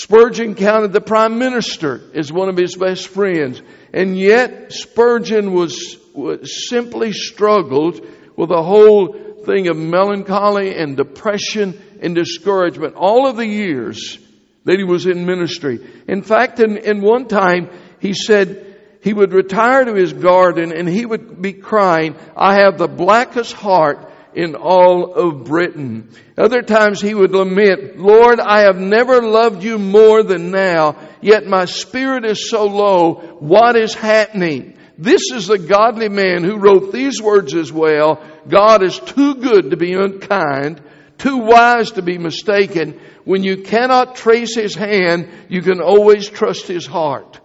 Spurgeon 0.00 0.54
counted 0.54 0.94
the 0.94 1.00
prime 1.02 1.38
minister 1.38 2.00
as 2.14 2.32
one 2.32 2.48
of 2.48 2.56
his 2.56 2.74
best 2.74 3.08
friends. 3.08 3.60
And 3.92 4.18
yet 4.18 4.72
Spurgeon 4.72 5.52
was, 5.52 5.98
was 6.14 6.68
simply 6.70 7.12
struggled 7.12 8.00
with 8.34 8.50
a 8.50 8.62
whole 8.62 9.12
thing 9.44 9.68
of 9.68 9.76
melancholy 9.76 10.74
and 10.74 10.96
depression 10.96 11.78
and 12.00 12.14
discouragement 12.14 12.94
all 12.94 13.26
of 13.26 13.36
the 13.36 13.46
years 13.46 14.18
that 14.64 14.78
he 14.78 14.84
was 14.84 15.04
in 15.06 15.26
ministry. 15.26 15.80
In 16.08 16.22
fact, 16.22 16.60
in, 16.60 16.78
in 16.78 17.02
one 17.02 17.28
time, 17.28 17.68
he 18.00 18.14
said 18.14 18.78
he 19.02 19.12
would 19.12 19.34
retire 19.34 19.84
to 19.84 19.94
his 19.94 20.14
garden 20.14 20.72
and 20.72 20.88
he 20.88 21.04
would 21.04 21.42
be 21.42 21.52
crying, 21.52 22.16
I 22.34 22.54
have 22.60 22.78
the 22.78 22.88
blackest 22.88 23.52
heart 23.52 24.09
in 24.34 24.54
all 24.54 25.14
of 25.14 25.44
Britain. 25.44 26.10
Other 26.36 26.62
times 26.62 27.00
he 27.00 27.14
would 27.14 27.32
lament, 27.32 27.98
Lord, 27.98 28.40
I 28.40 28.62
have 28.62 28.78
never 28.78 29.22
loved 29.22 29.62
you 29.62 29.78
more 29.78 30.22
than 30.22 30.50
now, 30.50 30.96
yet 31.20 31.46
my 31.46 31.64
spirit 31.64 32.24
is 32.24 32.50
so 32.50 32.66
low. 32.66 33.36
What 33.40 33.76
is 33.76 33.94
happening? 33.94 34.76
This 34.96 35.30
is 35.32 35.46
the 35.46 35.58
godly 35.58 36.08
man 36.08 36.44
who 36.44 36.58
wrote 36.58 36.92
these 36.92 37.22
words 37.22 37.54
as 37.54 37.72
well. 37.72 38.22
God 38.46 38.82
is 38.82 38.98
too 38.98 39.36
good 39.36 39.70
to 39.70 39.76
be 39.76 39.94
unkind, 39.94 40.82
too 41.16 41.38
wise 41.38 41.92
to 41.92 42.02
be 42.02 42.18
mistaken. 42.18 43.00
When 43.24 43.42
you 43.42 43.62
cannot 43.62 44.16
trace 44.16 44.54
his 44.54 44.74
hand, 44.74 45.28
you 45.48 45.62
can 45.62 45.80
always 45.80 46.28
trust 46.28 46.66
his 46.66 46.86
heart. 46.86 47.40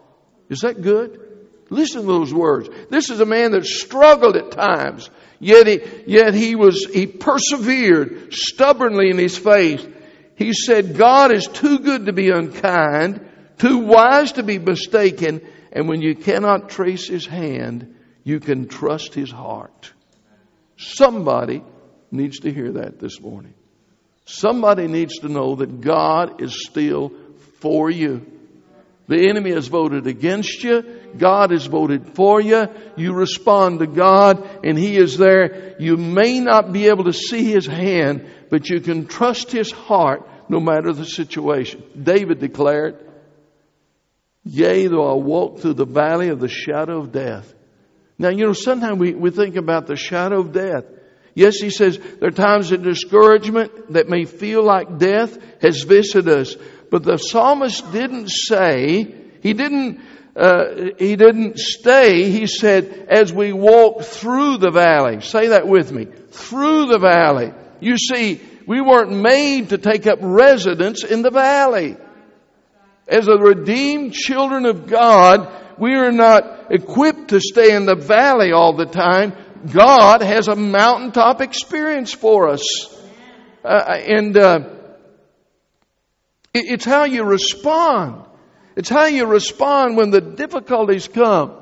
Is 0.50 0.60
that 0.60 0.82
good? 0.82 1.22
Listen 1.70 2.02
to 2.02 2.08
those 2.08 2.34
words. 2.34 2.70
This 2.90 3.10
is 3.10 3.20
a 3.20 3.26
man 3.26 3.52
that 3.52 3.66
struggled 3.66 4.36
at 4.36 4.52
times, 4.52 5.10
yet 5.46 5.68
he, 5.68 5.82
yet 6.08 6.34
he 6.34 6.56
was, 6.56 6.86
he 6.92 7.06
persevered 7.06 8.34
stubbornly 8.34 9.12
in 9.12 9.18
his 9.18 9.38
faith. 9.38 9.88
He 10.36 10.54
said, 10.54 10.98
God 10.98 11.32
is 11.32 11.48
too 11.48 11.80
good 11.80 12.08
to 12.08 12.14
be 12.14 12.30
unkind, 12.30 13.26
too 13.58 13.80
wise 13.80 14.34
to 14.34 14.44
be 14.44 14.58
mistaken, 14.58 15.42
And 15.72 15.90
when 15.90 16.02
you 16.02 16.16
cannot 16.16 16.70
trace 16.70 17.08
his 17.08 17.26
hand, 17.26 17.96
you 18.24 18.40
can 18.40 18.68
trust 18.68 19.14
his 19.14 19.30
heart. 19.30 19.92
Somebody 20.78 21.64
needs 22.12 22.40
to 22.40 22.52
hear 22.52 22.72
that 22.74 22.98
this 22.98 23.20
morning. 23.20 23.54
Somebody 24.26 24.88
needs 24.88 25.20
to 25.20 25.28
know 25.28 25.56
that 25.58 25.82
God 25.82 26.42
is 26.42 26.66
still 26.66 27.12
for 27.60 27.92
you. 27.92 28.26
The 29.08 29.30
enemy 29.30 29.52
has 29.52 29.68
voted 29.68 30.08
against 30.08 30.64
you. 30.64 30.84
God 31.18 31.52
has 31.52 31.66
voted 31.68 32.16
for 32.16 32.42
you. 32.42 32.68
You 32.96 33.14
respond 33.14 33.80
to 33.80 33.88
God 33.88 34.48
and 34.64 34.78
He 34.78 34.98
is 34.98 35.18
there. 35.18 35.76
You 35.80 35.96
may 35.96 36.40
not 36.40 36.74
be 36.74 36.88
able 36.88 37.04
to 37.04 37.14
see 37.14 37.52
His 37.52 37.68
hand, 37.68 38.28
but 38.50 38.70
you 38.70 38.80
can 38.82 39.06
trust 39.06 39.52
His 39.52 39.72
heart 39.72 40.28
no 40.50 40.60
matter 40.60 40.92
the 40.92 41.06
situation. 41.06 41.84
David 42.02 42.40
declared, 42.40 42.98
Yea, 44.44 44.88
though 44.88 45.12
I 45.12 45.16
walk 45.16 45.60
through 45.60 45.74
the 45.74 45.86
valley 45.86 46.30
of 46.30 46.40
the 46.40 46.48
shadow 46.48 47.00
of 47.00 47.12
death. 47.12 47.52
Now, 48.18 48.30
you 48.30 48.46
know, 48.46 48.54
sometimes 48.54 49.00
we, 49.00 49.14
we 49.14 49.30
think 49.30 49.56
about 49.56 49.88
the 49.88 49.96
shadow 49.96 50.40
of 50.40 50.52
death. 50.52 50.86
Yes, 51.36 51.58
he 51.58 51.70
says 51.70 52.00
there 52.20 52.30
are 52.30 52.32
times 52.32 52.72
of 52.72 52.82
discouragement 52.82 53.92
that 53.94 54.08
may 54.08 54.24
feel 54.24 54.64
like 54.64 54.98
death 54.98 55.38
has 55.62 55.84
visited 55.84 56.30
us. 56.30 56.56
But 56.90 57.04
the 57.04 57.18
psalmist 57.18 57.92
didn't 57.92 58.30
say, 58.30 59.14
he 59.42 59.54
didn't, 59.54 60.00
uh, 60.34 60.92
he 60.98 61.18
didn't 61.18 61.60
stay. 61.60 62.32
He 62.32 62.48
said, 62.48 63.08
as 63.10 63.34
we 63.34 63.52
walk 63.52 64.04
through 64.04 64.60
the 64.60 64.72
valley. 64.72 65.20
Say 65.20 65.48
that 65.48 65.68
with 65.68 65.92
me. 65.92 66.06
Through 66.06 66.86
the 66.86 67.00
valley. 67.00 67.52
You 67.82 67.98
see, 67.98 68.40
we 68.66 68.80
weren't 68.80 69.12
made 69.12 69.70
to 69.70 69.78
take 69.78 70.08
up 70.08 70.20
residence 70.22 71.04
in 71.04 71.22
the 71.22 71.32
valley. 71.32 71.98
As 73.10 73.28
a 73.28 73.38
redeemed 73.38 74.14
children 74.14 74.66
of 74.66 74.88
God, 74.88 75.52
we 75.78 75.96
are 75.96 76.12
not 76.12 76.72
equipped 76.72 77.30
to 77.30 77.42
stay 77.42 77.76
in 77.76 77.86
the 77.86 77.96
valley 77.96 78.52
all 78.54 78.74
the 78.74 78.86
time. 78.86 79.34
God 79.72 80.22
has 80.22 80.48
a 80.48 80.56
mountaintop 80.56 81.42
experience 81.42 82.14
for 82.14 82.50
us. 82.50 82.64
Uh, 83.64 83.98
and 84.08 84.38
uh, 84.38 84.60
it's 86.54 86.86
how 86.86 87.06
you 87.06 87.24
respond. 87.24 88.26
It's 88.76 88.90
how 88.90 89.06
you 89.06 89.26
respond 89.26 89.98
when 89.98 90.12
the 90.12 90.22
difficulties 90.22 91.08
come. 91.08 91.56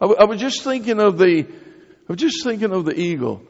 I, 0.00 0.06
I 0.06 0.24
was 0.24 0.40
just 0.40 0.62
thinking 0.62 1.00
of 1.00 1.18
the, 1.18 1.46
I 1.46 2.06
was 2.06 2.18
just 2.18 2.44
thinking 2.44 2.72
of 2.72 2.84
the 2.84 2.98
eagle. 2.98 3.42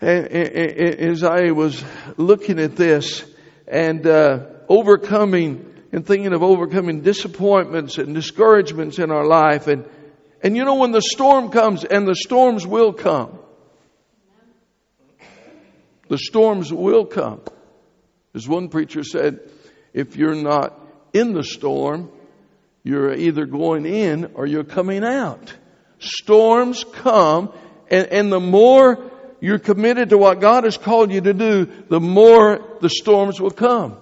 As 0.00 1.22
I 1.24 1.50
was 1.52 1.82
looking 2.18 2.60
at 2.60 2.76
this 2.76 3.24
and 3.66 4.06
uh, 4.06 4.46
overcoming 4.68 5.74
and 5.90 6.06
thinking 6.06 6.34
of 6.34 6.42
overcoming 6.42 7.00
disappointments 7.00 7.96
and 7.96 8.14
discouragements 8.14 8.98
in 8.98 9.10
our 9.10 9.24
life, 9.24 9.66
and 9.68 9.86
and 10.46 10.56
you 10.56 10.64
know 10.64 10.76
when 10.76 10.92
the 10.92 11.02
storm 11.02 11.50
comes, 11.50 11.82
and 11.82 12.06
the 12.06 12.14
storms 12.14 12.64
will 12.64 12.92
come. 12.92 13.36
The 16.06 16.18
storms 16.18 16.72
will 16.72 17.04
come. 17.04 17.40
As 18.32 18.46
one 18.46 18.68
preacher 18.68 19.02
said, 19.02 19.40
if 19.92 20.14
you're 20.14 20.36
not 20.36 20.78
in 21.12 21.32
the 21.32 21.42
storm, 21.42 22.12
you're 22.84 23.12
either 23.12 23.44
going 23.44 23.86
in 23.86 24.34
or 24.34 24.46
you're 24.46 24.62
coming 24.62 25.02
out. 25.02 25.52
Storms 25.98 26.84
come, 26.92 27.52
and, 27.90 28.06
and 28.06 28.30
the 28.30 28.38
more 28.38 29.10
you're 29.40 29.58
committed 29.58 30.10
to 30.10 30.16
what 30.16 30.40
God 30.40 30.62
has 30.62 30.78
called 30.78 31.10
you 31.10 31.22
to 31.22 31.34
do, 31.34 31.66
the 31.88 31.98
more 31.98 32.78
the 32.80 32.88
storms 32.88 33.40
will 33.40 33.50
come. 33.50 33.96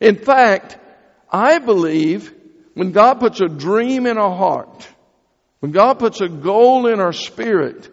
In 0.00 0.16
fact, 0.16 0.78
I 1.30 1.58
believe 1.58 2.32
when 2.72 2.92
God 2.92 3.20
puts 3.20 3.42
a 3.42 3.48
dream 3.48 4.06
in 4.06 4.16
our 4.16 4.34
heart, 4.34 4.88
when 5.62 5.70
God 5.70 6.00
puts 6.00 6.20
a 6.20 6.28
goal 6.28 6.88
in 6.88 6.98
our 6.98 7.12
spirit, 7.12 7.88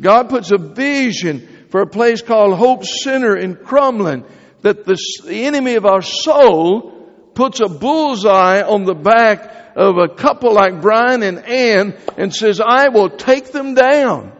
God 0.00 0.30
puts 0.30 0.50
a 0.52 0.56
vision 0.56 1.66
for 1.68 1.82
a 1.82 1.86
place 1.86 2.22
called 2.22 2.56
Hope 2.56 2.82
Center 2.86 3.36
in 3.36 3.56
Crumlin, 3.56 4.24
that 4.62 4.86
the, 4.86 4.96
enemy 5.28 5.74
of 5.74 5.84
our 5.84 6.00
soul 6.00 6.92
puts 7.34 7.60
a 7.60 7.68
bullseye 7.68 8.62
on 8.62 8.84
the 8.84 8.94
back 8.94 9.74
of 9.76 9.98
a 9.98 10.08
couple 10.08 10.54
like 10.54 10.80
Brian 10.80 11.22
and 11.22 11.44
Ann 11.44 11.94
and 12.16 12.34
says, 12.34 12.58
I 12.58 12.88
will 12.88 13.10
take 13.10 13.52
them 13.52 13.74
down. 13.74 14.32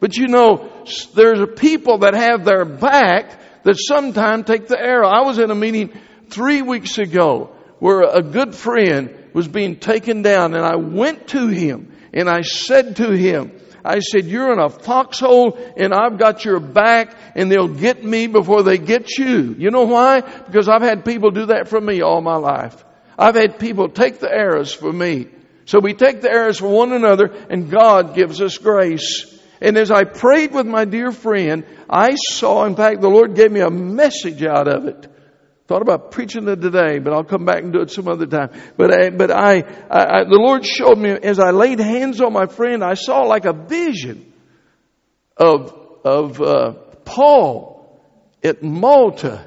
But 0.00 0.16
you 0.16 0.28
know, 0.28 0.72
there's 1.14 1.46
people 1.56 1.98
that 1.98 2.14
have 2.14 2.46
their 2.46 2.64
back 2.64 3.62
that 3.64 3.76
sometimes 3.76 4.46
take 4.46 4.68
the 4.68 4.80
arrow. 4.80 5.06
I 5.06 5.20
was 5.20 5.38
in 5.38 5.50
a 5.50 5.54
meeting 5.54 5.92
three 6.30 6.62
weeks 6.62 6.96
ago 6.96 7.54
where 7.78 8.00
a 8.00 8.22
good 8.22 8.54
friend 8.54 9.28
was 9.34 9.48
being 9.48 9.76
taken 9.76 10.22
down 10.22 10.54
and 10.54 10.64
I 10.64 10.76
went 10.76 11.28
to 11.28 11.48
him 11.48 11.92
and 12.16 12.30
I 12.30 12.40
said 12.40 12.96
to 12.96 13.10
him, 13.10 13.52
I 13.84 14.00
said, 14.00 14.24
you're 14.24 14.52
in 14.52 14.58
a 14.58 14.70
foxhole 14.70 15.58
and 15.76 15.92
I've 15.92 16.18
got 16.18 16.44
your 16.46 16.58
back 16.58 17.14
and 17.36 17.52
they'll 17.52 17.68
get 17.68 18.02
me 18.02 18.26
before 18.26 18.62
they 18.62 18.78
get 18.78 19.18
you. 19.18 19.54
You 19.56 19.70
know 19.70 19.84
why? 19.84 20.22
Because 20.22 20.68
I've 20.68 20.82
had 20.82 21.04
people 21.04 21.30
do 21.30 21.46
that 21.46 21.68
for 21.68 21.78
me 21.80 22.00
all 22.00 22.22
my 22.22 22.36
life. 22.36 22.84
I've 23.18 23.34
had 23.34 23.58
people 23.58 23.90
take 23.90 24.18
the 24.18 24.32
arrows 24.32 24.72
for 24.72 24.90
me. 24.90 25.28
So 25.66 25.78
we 25.78 25.92
take 25.92 26.22
the 26.22 26.30
arrows 26.30 26.58
for 26.58 26.68
one 26.68 26.92
another 26.92 27.26
and 27.50 27.70
God 27.70 28.14
gives 28.14 28.40
us 28.40 28.56
grace. 28.56 29.32
And 29.60 29.76
as 29.76 29.90
I 29.90 30.04
prayed 30.04 30.52
with 30.52 30.66
my 30.66 30.86
dear 30.86 31.12
friend, 31.12 31.66
I 31.88 32.14
saw, 32.14 32.64
in 32.64 32.76
fact, 32.76 33.02
the 33.02 33.10
Lord 33.10 33.34
gave 33.34 33.52
me 33.52 33.60
a 33.60 33.70
message 33.70 34.42
out 34.42 34.68
of 34.68 34.86
it. 34.86 35.06
Thought 35.66 35.82
about 35.82 36.12
preaching 36.12 36.46
it 36.46 36.60
today, 36.60 37.00
but 37.00 37.12
I'll 37.12 37.24
come 37.24 37.44
back 37.44 37.62
and 37.64 37.72
do 37.72 37.80
it 37.80 37.90
some 37.90 38.06
other 38.06 38.26
time. 38.26 38.50
But 38.76 38.92
I, 38.92 39.10
but 39.10 39.32
I, 39.32 39.56
I, 39.90 40.20
I, 40.20 40.24
the 40.24 40.38
Lord 40.38 40.64
showed 40.64 40.96
me 40.96 41.10
as 41.10 41.40
I 41.40 41.50
laid 41.50 41.80
hands 41.80 42.20
on 42.20 42.32
my 42.32 42.46
friend, 42.46 42.84
I 42.84 42.94
saw 42.94 43.22
like 43.22 43.46
a 43.46 43.52
vision 43.52 44.32
of 45.36 45.74
of 46.04 46.40
uh, 46.40 46.72
Paul 47.04 48.00
at 48.44 48.62
Malta, 48.62 49.44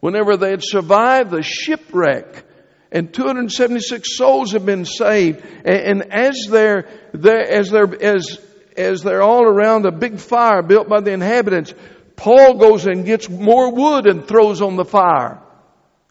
whenever 0.00 0.38
they 0.38 0.50
had 0.50 0.62
survived 0.62 1.30
the 1.30 1.42
shipwreck, 1.42 2.42
and 2.90 3.12
276 3.12 4.16
souls 4.16 4.52
have 4.52 4.64
been 4.64 4.86
saved, 4.86 5.44
and, 5.44 6.02
and 6.02 6.12
as 6.12 6.46
they're, 6.48 6.88
they're 7.12 7.46
as 7.46 7.70
they're 7.70 8.02
as 8.02 8.38
as 8.78 9.02
they're 9.02 9.22
all 9.22 9.44
around 9.44 9.84
a 9.84 9.92
big 9.92 10.18
fire 10.20 10.62
built 10.62 10.88
by 10.88 11.00
the 11.00 11.12
inhabitants, 11.12 11.74
Paul 12.16 12.54
goes 12.54 12.86
and 12.86 13.04
gets 13.04 13.28
more 13.28 13.70
wood 13.74 14.06
and 14.06 14.26
throws 14.26 14.62
on 14.62 14.76
the 14.76 14.86
fire. 14.86 15.42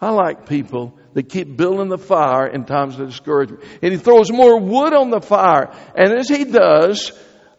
I 0.01 0.11
like 0.11 0.47
people 0.47 0.97
that 1.13 1.29
keep 1.29 1.57
building 1.57 1.89
the 1.89 1.97
fire 1.97 2.47
in 2.47 2.65
times 2.65 2.99
of 2.99 3.07
discouragement. 3.07 3.63
And 3.81 3.91
he 3.91 3.97
throws 3.97 4.31
more 4.31 4.59
wood 4.59 4.93
on 4.93 5.09
the 5.09 5.21
fire. 5.21 5.75
And 5.95 6.13
as 6.17 6.29
he 6.29 6.45
does, 6.45 7.11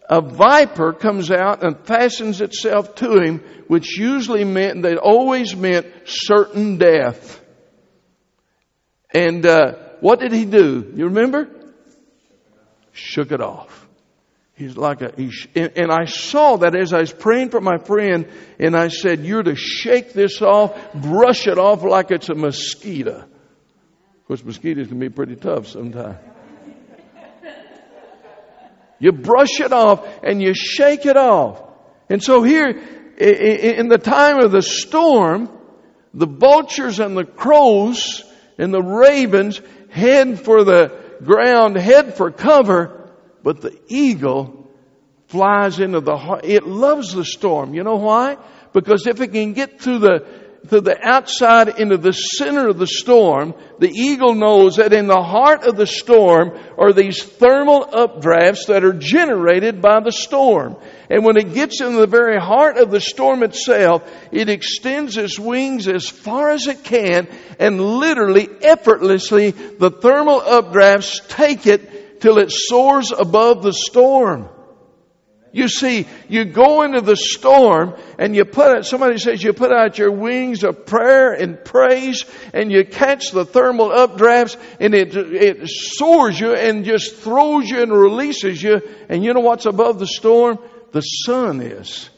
a 0.09 0.21
viper 0.21 0.93
comes 0.93 1.31
out 1.31 1.63
and 1.63 1.79
fastens 1.87 2.41
itself 2.41 2.95
to 2.97 3.21
him, 3.21 3.41
which 3.69 3.99
usually 3.99 4.45
meant, 4.45 4.83
that 4.83 4.97
always 4.97 5.55
meant 5.55 5.87
certain 6.05 6.79
death. 6.79 7.41
And 9.13 9.45
uh, 9.45 9.75
what 10.01 10.21
did 10.21 10.33
he 10.33 10.47
do? 10.47 10.93
You 10.95 11.07
remember? 11.07 11.49
Shook 12.93 13.33
it 13.33 13.41
off. 13.41 13.80
He's 14.61 14.77
like 14.77 15.01
a, 15.01 15.11
he's, 15.17 15.47
and 15.55 15.91
I 15.91 16.05
saw 16.05 16.59
that 16.59 16.77
as 16.77 16.93
I 16.93 17.01
was 17.01 17.15
praying 17.15 17.49
for 17.49 17.63
my 17.63 17.79
friend, 17.79 18.29
and 18.59 18.77
I 18.77 18.89
said, 18.89 19.25
You're 19.25 19.43
to 19.43 19.57
shake 19.57 20.13
this 20.13 20.43
off, 20.43 20.79
brush 20.93 21.47
it 21.47 21.57
off 21.57 21.83
like 21.83 22.11
it's 22.11 22.29
a 22.29 22.35
mosquito. 22.35 23.21
Of 23.21 24.27
course, 24.27 24.45
mosquitoes 24.45 24.89
can 24.89 24.99
be 24.99 25.09
pretty 25.09 25.37
tough 25.37 25.67
sometimes. 25.69 26.19
You 28.99 29.13
brush 29.13 29.61
it 29.61 29.73
off 29.73 30.07
and 30.23 30.43
you 30.43 30.53
shake 30.53 31.07
it 31.07 31.17
off. 31.17 31.63
And 32.11 32.23
so 32.23 32.43
here, 32.43 32.69
in 32.69 33.89
the 33.89 33.97
time 33.97 34.41
of 34.41 34.53
the 34.53 34.61
storm, 34.61 35.49
the 36.13 36.27
vultures 36.27 37.01
and 37.01 37.17
the 37.17 37.25
crows 37.25 38.23
and 38.59 38.75
the 38.75 38.83
ravens 38.83 39.59
head 39.89 40.39
for 40.39 40.65
the 40.65 41.01
ground, 41.25 41.77
head 41.77 42.15
for 42.15 42.31
cover, 42.31 43.00
but 43.43 43.61
the 43.61 43.79
eagle 43.89 44.69
flies 45.29 45.79
into 45.79 46.01
the 46.01 46.17
heart. 46.17 46.45
It 46.45 46.67
loves 46.67 47.13
the 47.13 47.25
storm. 47.25 47.75
You 47.75 47.85
know 47.85 47.97
why? 47.97 48.37
Because 48.73 49.07
if 49.07 49.21
it 49.21 49.29
can 49.29 49.53
get 49.53 49.81
through 49.81 49.99
the 50.01 50.41
to 50.69 50.81
the 50.81 50.97
outside 51.03 51.81
into 51.81 51.97
the 51.97 52.13
center 52.13 52.69
of 52.69 52.79
the 52.79 52.87
storm, 52.87 53.55
the 53.79 53.89
eagle 53.89 54.35
knows 54.35 54.77
that 54.77 54.93
in 54.93 55.07
the 55.07 55.23
heart 55.23 55.65
of 55.65 55.77
the 55.77 55.87
storm 55.87 56.53
are 56.77 56.93
these 56.93 57.23
thermal 57.23 57.87
updrafts 57.87 58.67
that 58.67 58.85
are 58.85 58.93
generated 58.93 59.81
by 59.81 60.01
the 60.01 60.13
storm. 60.13 60.77
And 61.09 61.25
when 61.25 61.39
it 61.39 61.55
gets 61.55 61.81
into 61.81 61.99
the 61.99 62.07
very 62.07 62.39
heart 62.39 62.77
of 62.77 62.91
the 62.91 63.01
storm 63.01 63.43
itself, 63.43 64.03
it 64.31 64.49
extends 64.49 65.17
its 65.17 65.39
wings 65.39 65.89
as 65.89 66.09
far 66.09 66.51
as 66.51 66.67
it 66.67 66.85
can 66.85 67.27
and 67.59 67.81
literally, 67.81 68.49
effortlessly, 68.63 69.53
the 69.53 69.91
thermal 69.91 70.41
updrafts 70.41 71.27
take 71.29 71.67
it 71.67 72.00
till 72.21 72.39
it 72.39 72.51
soars 72.51 73.13
above 73.13 73.63
the 73.63 73.73
storm. 73.73 74.49
You 75.53 75.67
see, 75.67 76.07
you 76.29 76.45
go 76.45 76.83
into 76.83 77.01
the 77.01 77.17
storm 77.17 77.97
and 78.19 78.37
you 78.37 78.45
put 78.45 78.69
out, 78.69 78.87
somebody 78.87 79.19
says 79.19 79.43
you 79.43 79.53
put 79.53 79.73
out 79.73 79.99
your 79.99 80.13
wings 80.13 80.63
of 80.63 80.87
prayer 80.87 81.33
and 81.33 81.65
praise 81.65 82.25
and 82.55 82.71
you 82.71 82.85
catch 82.85 83.33
the 83.33 83.45
thermal 83.45 83.89
updrafts 83.89 84.57
and 84.79 84.95
it, 84.95 85.17
it 85.17 85.69
soars 85.69 86.39
you 86.39 86.55
and 86.55 86.85
just 86.85 87.17
throws 87.17 87.69
you 87.69 87.83
and 87.83 87.93
releases 87.93 88.63
you. 88.63 88.81
And 89.09 89.25
you 89.25 89.35
know 89.35 89.41
what's 89.41 89.67
above 89.67 89.99
the 89.99 90.07
storm? 90.07 90.59
The 90.93 91.01
sun 91.01 91.61
is. 91.61 92.09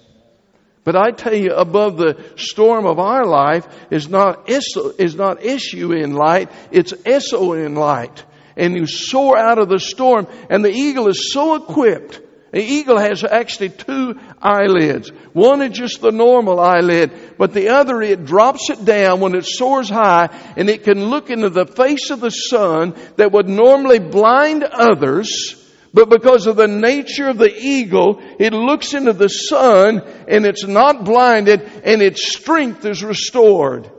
But 0.84 0.96
I 0.96 1.12
tell 1.12 1.34
you, 1.34 1.54
above 1.54 1.96
the 1.96 2.22
storm 2.36 2.86
of 2.86 2.98
our 2.98 3.24
life 3.24 3.66
is 3.90 4.08
not, 4.08 4.50
is 4.50 5.14
not 5.14 5.42
issue 5.42 5.92
in 5.92 6.12
light, 6.12 6.50
it's 6.70 6.92
SO 7.24 7.52
in 7.52 7.76
light. 7.76 8.24
And 8.56 8.76
you 8.76 8.86
soar 8.86 9.36
out 9.38 9.58
of 9.58 9.68
the 9.68 9.78
storm 9.78 10.26
and 10.50 10.64
the 10.64 10.72
eagle 10.72 11.08
is 11.08 11.32
so 11.32 11.54
equipped 11.54 12.20
the 12.52 12.62
eagle 12.62 12.98
has 12.98 13.24
actually 13.24 13.70
two 13.70 14.20
eyelids. 14.40 15.08
One 15.32 15.62
is 15.62 15.76
just 15.76 16.02
the 16.02 16.12
normal 16.12 16.60
eyelid, 16.60 17.36
but 17.38 17.54
the 17.54 17.70
other, 17.70 18.02
it 18.02 18.26
drops 18.26 18.68
it 18.68 18.84
down 18.84 19.20
when 19.20 19.34
it 19.34 19.46
soars 19.46 19.88
high 19.88 20.28
and 20.54 20.68
it 20.68 20.84
can 20.84 21.06
look 21.06 21.30
into 21.30 21.48
the 21.48 21.64
face 21.64 22.10
of 22.10 22.20
the 22.20 22.30
sun 22.30 22.94
that 23.16 23.32
would 23.32 23.48
normally 23.48 24.00
blind 24.00 24.64
others. 24.64 25.56
But 25.94 26.10
because 26.10 26.46
of 26.46 26.56
the 26.56 26.68
nature 26.68 27.28
of 27.28 27.38
the 27.38 27.54
eagle, 27.58 28.22
it 28.38 28.52
looks 28.52 28.92
into 28.92 29.14
the 29.14 29.28
sun 29.28 30.02
and 30.28 30.44
it's 30.44 30.66
not 30.66 31.06
blinded 31.06 31.62
and 31.84 32.02
its 32.02 32.34
strength 32.36 32.84
is 32.84 33.02
restored. 33.02 33.90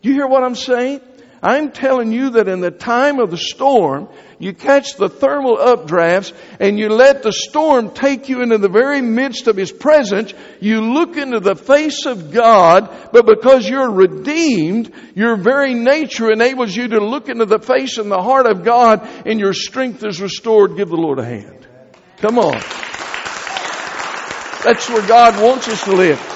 You 0.00 0.14
hear 0.14 0.26
what 0.26 0.44
I'm 0.44 0.54
saying? 0.54 1.02
I'm 1.42 1.70
telling 1.70 2.10
you 2.10 2.30
that 2.30 2.48
in 2.48 2.60
the 2.60 2.72
time 2.72 3.20
of 3.20 3.30
the 3.30 3.36
storm, 3.36 4.08
you 4.40 4.52
catch 4.52 4.96
the 4.96 5.08
thermal 5.08 5.56
updrafts 5.56 6.32
and 6.58 6.78
you 6.78 6.88
let 6.88 7.22
the 7.22 7.32
storm 7.32 7.92
take 7.92 8.28
you 8.28 8.42
into 8.42 8.58
the 8.58 8.68
very 8.68 9.00
midst 9.00 9.46
of 9.46 9.56
His 9.56 9.70
presence. 9.70 10.34
You 10.60 10.80
look 10.80 11.16
into 11.16 11.38
the 11.38 11.54
face 11.54 12.06
of 12.06 12.32
God, 12.32 13.10
but 13.12 13.24
because 13.24 13.68
you're 13.68 13.90
redeemed, 13.90 14.92
your 15.14 15.36
very 15.36 15.74
nature 15.74 16.30
enables 16.30 16.74
you 16.74 16.88
to 16.88 17.00
look 17.00 17.28
into 17.28 17.46
the 17.46 17.60
face 17.60 17.98
and 17.98 18.10
the 18.10 18.22
heart 18.22 18.46
of 18.46 18.64
God 18.64 19.08
and 19.24 19.38
your 19.38 19.52
strength 19.52 20.04
is 20.04 20.20
restored. 20.20 20.76
Give 20.76 20.88
the 20.88 20.96
Lord 20.96 21.20
a 21.20 21.24
hand. 21.24 21.68
Come 22.16 22.38
on. 22.38 22.60
That's 24.64 24.88
where 24.88 25.06
God 25.06 25.40
wants 25.40 25.68
us 25.68 25.84
to 25.84 25.92
live. 25.92 26.34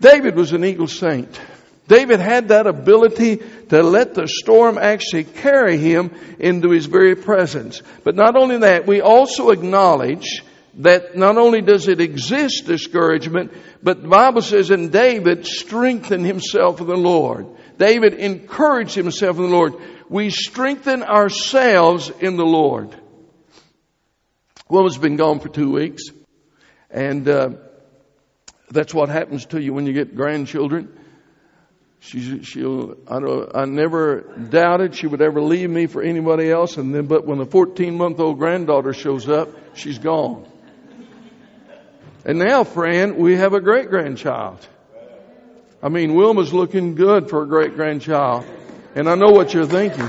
David 0.00 0.36
was 0.36 0.52
an 0.52 0.64
eagle 0.64 0.86
saint. 0.86 1.40
David 1.88 2.20
had 2.20 2.48
that 2.48 2.66
ability 2.66 3.36
to 3.68 3.82
let 3.82 4.14
the 4.14 4.26
storm 4.26 4.76
actually 4.78 5.24
carry 5.24 5.76
him 5.76 6.10
into 6.38 6.70
his 6.70 6.86
very 6.86 7.14
presence. 7.14 7.82
But 8.02 8.16
not 8.16 8.36
only 8.36 8.58
that, 8.58 8.86
we 8.86 9.00
also 9.00 9.50
acknowledge 9.50 10.42
that 10.78 11.16
not 11.16 11.38
only 11.38 11.62
does 11.62 11.88
it 11.88 12.00
exist, 12.00 12.66
discouragement, 12.66 13.52
but 13.82 14.02
the 14.02 14.08
Bible 14.08 14.42
says, 14.42 14.70
and 14.70 14.92
David 14.92 15.46
strengthened 15.46 16.26
himself 16.26 16.80
in 16.80 16.86
the 16.86 16.96
Lord. 16.96 17.46
David 17.78 18.14
encouraged 18.14 18.94
himself 18.94 19.36
in 19.36 19.44
the 19.44 19.48
Lord. 19.48 19.74
We 20.08 20.30
strengthen 20.30 21.02
ourselves 21.02 22.10
in 22.10 22.36
the 22.36 22.44
Lord. 22.44 22.94
Woman's 24.68 24.98
been 24.98 25.16
gone 25.16 25.40
for 25.40 25.48
two 25.48 25.70
weeks, 25.70 26.02
and 26.90 27.28
uh, 27.28 27.50
that's 28.70 28.92
what 28.92 29.08
happens 29.08 29.46
to 29.46 29.62
you 29.62 29.72
when 29.72 29.86
you 29.86 29.92
get 29.92 30.16
grandchildren. 30.16 30.92
She, 32.00 32.42
she'll, 32.42 32.96
I, 33.08 33.20
don't, 33.20 33.50
I 33.54 33.64
never 33.64 34.20
doubted 34.20 34.94
she 34.94 35.06
would 35.06 35.22
ever 35.22 35.40
leave 35.40 35.70
me 35.70 35.86
for 35.86 36.02
anybody 36.02 36.50
else. 36.50 36.76
And 36.76 36.94
then, 36.94 37.06
but 37.06 37.26
when 37.26 37.38
the 37.38 37.46
14 37.46 37.96
month 37.96 38.20
old 38.20 38.38
granddaughter 38.38 38.92
shows 38.92 39.28
up, 39.28 39.48
she's 39.74 39.98
gone. 39.98 40.46
And 42.24 42.38
now, 42.38 42.64
friend, 42.64 43.16
we 43.16 43.36
have 43.36 43.54
a 43.54 43.60
great 43.60 43.88
grandchild. 43.88 44.66
I 45.82 45.88
mean, 45.88 46.14
Wilma's 46.14 46.52
looking 46.52 46.94
good 46.94 47.30
for 47.30 47.42
a 47.42 47.46
great 47.46 47.74
grandchild. 47.74 48.44
And 48.94 49.08
I 49.08 49.14
know 49.14 49.30
what 49.30 49.54
you're 49.54 49.66
thinking. 49.66 50.08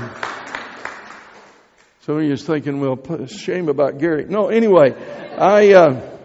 Some 2.00 2.18
of 2.18 2.22
you 2.22 2.32
is 2.32 2.42
thinking, 2.42 2.80
well, 2.80 3.26
shame 3.26 3.68
about 3.68 3.98
Gary. 3.98 4.24
No, 4.24 4.48
anyway, 4.48 4.94
I, 5.36 5.74
uh, 5.74 6.18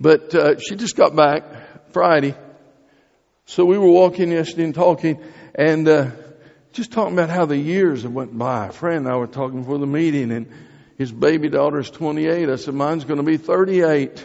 but, 0.00 0.34
uh, 0.34 0.58
she 0.58 0.76
just 0.76 0.96
got 0.96 1.14
back 1.14 1.92
Friday 1.92 2.34
so 3.46 3.64
we 3.64 3.78
were 3.78 3.90
walking 3.90 4.30
yesterday 4.30 4.64
and 4.64 4.74
talking 4.74 5.22
and 5.54 5.88
uh, 5.88 6.10
just 6.72 6.92
talking 6.92 7.14
about 7.14 7.30
how 7.30 7.44
the 7.44 7.56
years 7.56 8.02
have 8.04 8.12
went 8.12 8.36
by. 8.36 8.66
A 8.68 8.72
friend 8.72 9.06
and 9.06 9.08
I 9.08 9.16
were 9.16 9.26
talking 9.26 9.60
before 9.60 9.78
the 9.78 9.86
meeting 9.86 10.30
and 10.30 10.50
his 10.96 11.10
baby 11.12 11.48
daughter 11.48 11.80
is 11.80 11.90
28. 11.90 12.48
I 12.48 12.56
said, 12.56 12.74
mine's 12.74 13.04
going 13.04 13.18
to 13.18 13.24
be 13.24 13.36
38. 13.36 14.24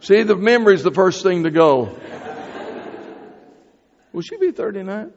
See, 0.00 0.22
the 0.22 0.36
memory 0.36 0.74
is 0.74 0.82
the 0.82 0.90
first 0.90 1.22
thing 1.22 1.44
to 1.44 1.50
go. 1.50 1.96
Will 4.12 4.22
she 4.22 4.36
be 4.36 4.50
39? 4.50 5.12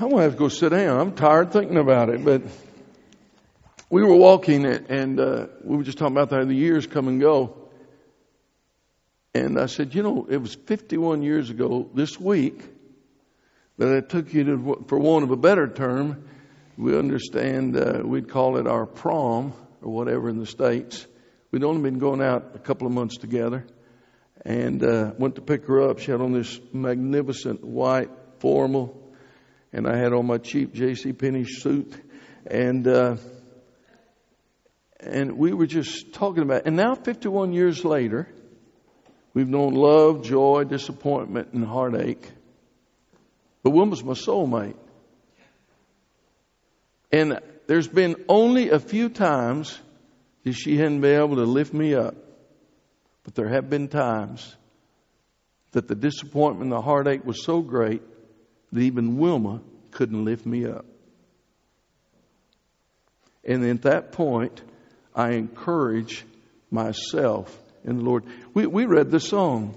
I'm 0.00 0.10
going 0.10 0.18
to 0.18 0.22
have 0.22 0.32
to 0.34 0.38
go 0.38 0.48
sit 0.48 0.68
down. 0.68 1.00
I'm 1.00 1.12
tired 1.16 1.50
thinking 1.50 1.76
about 1.76 2.08
it, 2.08 2.24
but 2.24 2.42
we 3.90 4.04
were 4.04 4.14
walking 4.14 4.64
and 4.64 5.18
uh, 5.18 5.46
we 5.64 5.76
were 5.76 5.82
just 5.82 5.98
talking 5.98 6.16
about 6.16 6.30
how 6.30 6.44
the 6.44 6.54
years 6.54 6.86
come 6.86 7.08
and 7.08 7.20
go. 7.20 7.56
And 9.34 9.58
I 9.58 9.66
said, 9.66 9.96
you 9.96 10.04
know, 10.04 10.24
it 10.30 10.36
was 10.36 10.54
51 10.54 11.22
years 11.22 11.50
ago 11.50 11.90
this 11.94 12.18
week 12.18 12.62
that 13.78 13.92
I 13.92 13.98
took 13.98 14.32
you 14.32 14.44
to, 14.44 14.84
for 14.86 15.00
want 15.00 15.24
of 15.24 15.32
a 15.32 15.36
better 15.36 15.66
term, 15.66 16.28
we 16.76 16.96
understand 16.96 17.76
uh, 17.76 18.00
we'd 18.04 18.28
call 18.28 18.56
it 18.58 18.68
our 18.68 18.86
prom 18.86 19.52
or 19.82 19.92
whatever 19.92 20.28
in 20.28 20.38
the 20.38 20.46
States. 20.46 21.08
We'd 21.50 21.64
only 21.64 21.82
been 21.82 21.98
going 21.98 22.22
out 22.22 22.52
a 22.54 22.60
couple 22.60 22.86
of 22.86 22.92
months 22.92 23.16
together 23.16 23.66
and 24.44 24.80
uh, 24.80 25.10
went 25.18 25.34
to 25.34 25.40
pick 25.40 25.66
her 25.66 25.90
up. 25.90 25.98
She 25.98 26.12
had 26.12 26.20
on 26.20 26.34
this 26.34 26.60
magnificent 26.72 27.64
white 27.64 28.10
formal 28.38 29.07
and 29.72 29.86
I 29.86 29.96
had 29.96 30.12
on 30.12 30.26
my 30.26 30.38
cheap 30.38 30.72
J.C. 30.72 31.12
Penney 31.12 31.44
suit, 31.44 31.94
and 32.46 32.86
uh, 32.86 33.16
and 35.00 35.36
we 35.36 35.52
were 35.52 35.66
just 35.66 36.12
talking 36.14 36.42
about. 36.42 36.62
It. 36.62 36.66
And 36.66 36.76
now, 36.76 36.94
51 36.94 37.52
years 37.52 37.84
later, 37.84 38.28
we've 39.34 39.48
known 39.48 39.74
love, 39.74 40.24
joy, 40.24 40.64
disappointment, 40.64 41.52
and 41.52 41.64
heartache. 41.64 42.26
But 43.62 43.72
Wilma's 43.72 44.02
my 44.02 44.12
soulmate, 44.12 44.76
and 47.12 47.40
there's 47.66 47.88
been 47.88 48.16
only 48.28 48.70
a 48.70 48.78
few 48.78 49.08
times 49.08 49.78
that 50.44 50.54
she 50.54 50.76
hadn't 50.76 51.00
been 51.00 51.20
able 51.20 51.36
to 51.36 51.44
lift 51.44 51.74
me 51.74 51.94
up, 51.94 52.14
but 53.24 53.34
there 53.34 53.48
have 53.48 53.68
been 53.68 53.88
times 53.88 54.56
that 55.72 55.86
the 55.86 55.94
disappointment, 55.94 56.70
the 56.70 56.80
heartache 56.80 57.26
was 57.26 57.44
so 57.44 57.60
great 57.60 58.02
that 58.72 58.80
even 58.80 59.18
Wilma 59.18 59.60
couldn't 59.90 60.24
lift 60.24 60.46
me 60.46 60.66
up. 60.66 60.84
And 63.44 63.64
at 63.64 63.82
that 63.82 64.12
point, 64.12 64.60
I 65.14 65.30
encourage 65.32 66.24
myself 66.70 67.56
in 67.84 67.96
the 67.96 68.02
Lord. 68.02 68.24
We, 68.54 68.66
we 68.66 68.84
read 68.86 69.10
the 69.10 69.20
song. 69.20 69.76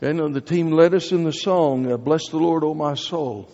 And 0.00 0.34
the 0.34 0.40
team 0.40 0.72
led 0.72 0.94
us 0.94 1.12
in 1.12 1.22
the 1.22 1.32
song, 1.32 1.90
uh, 1.90 1.96
Bless 1.96 2.28
the 2.28 2.36
Lord, 2.36 2.64
O 2.64 2.74
my 2.74 2.94
soul. 2.94 3.48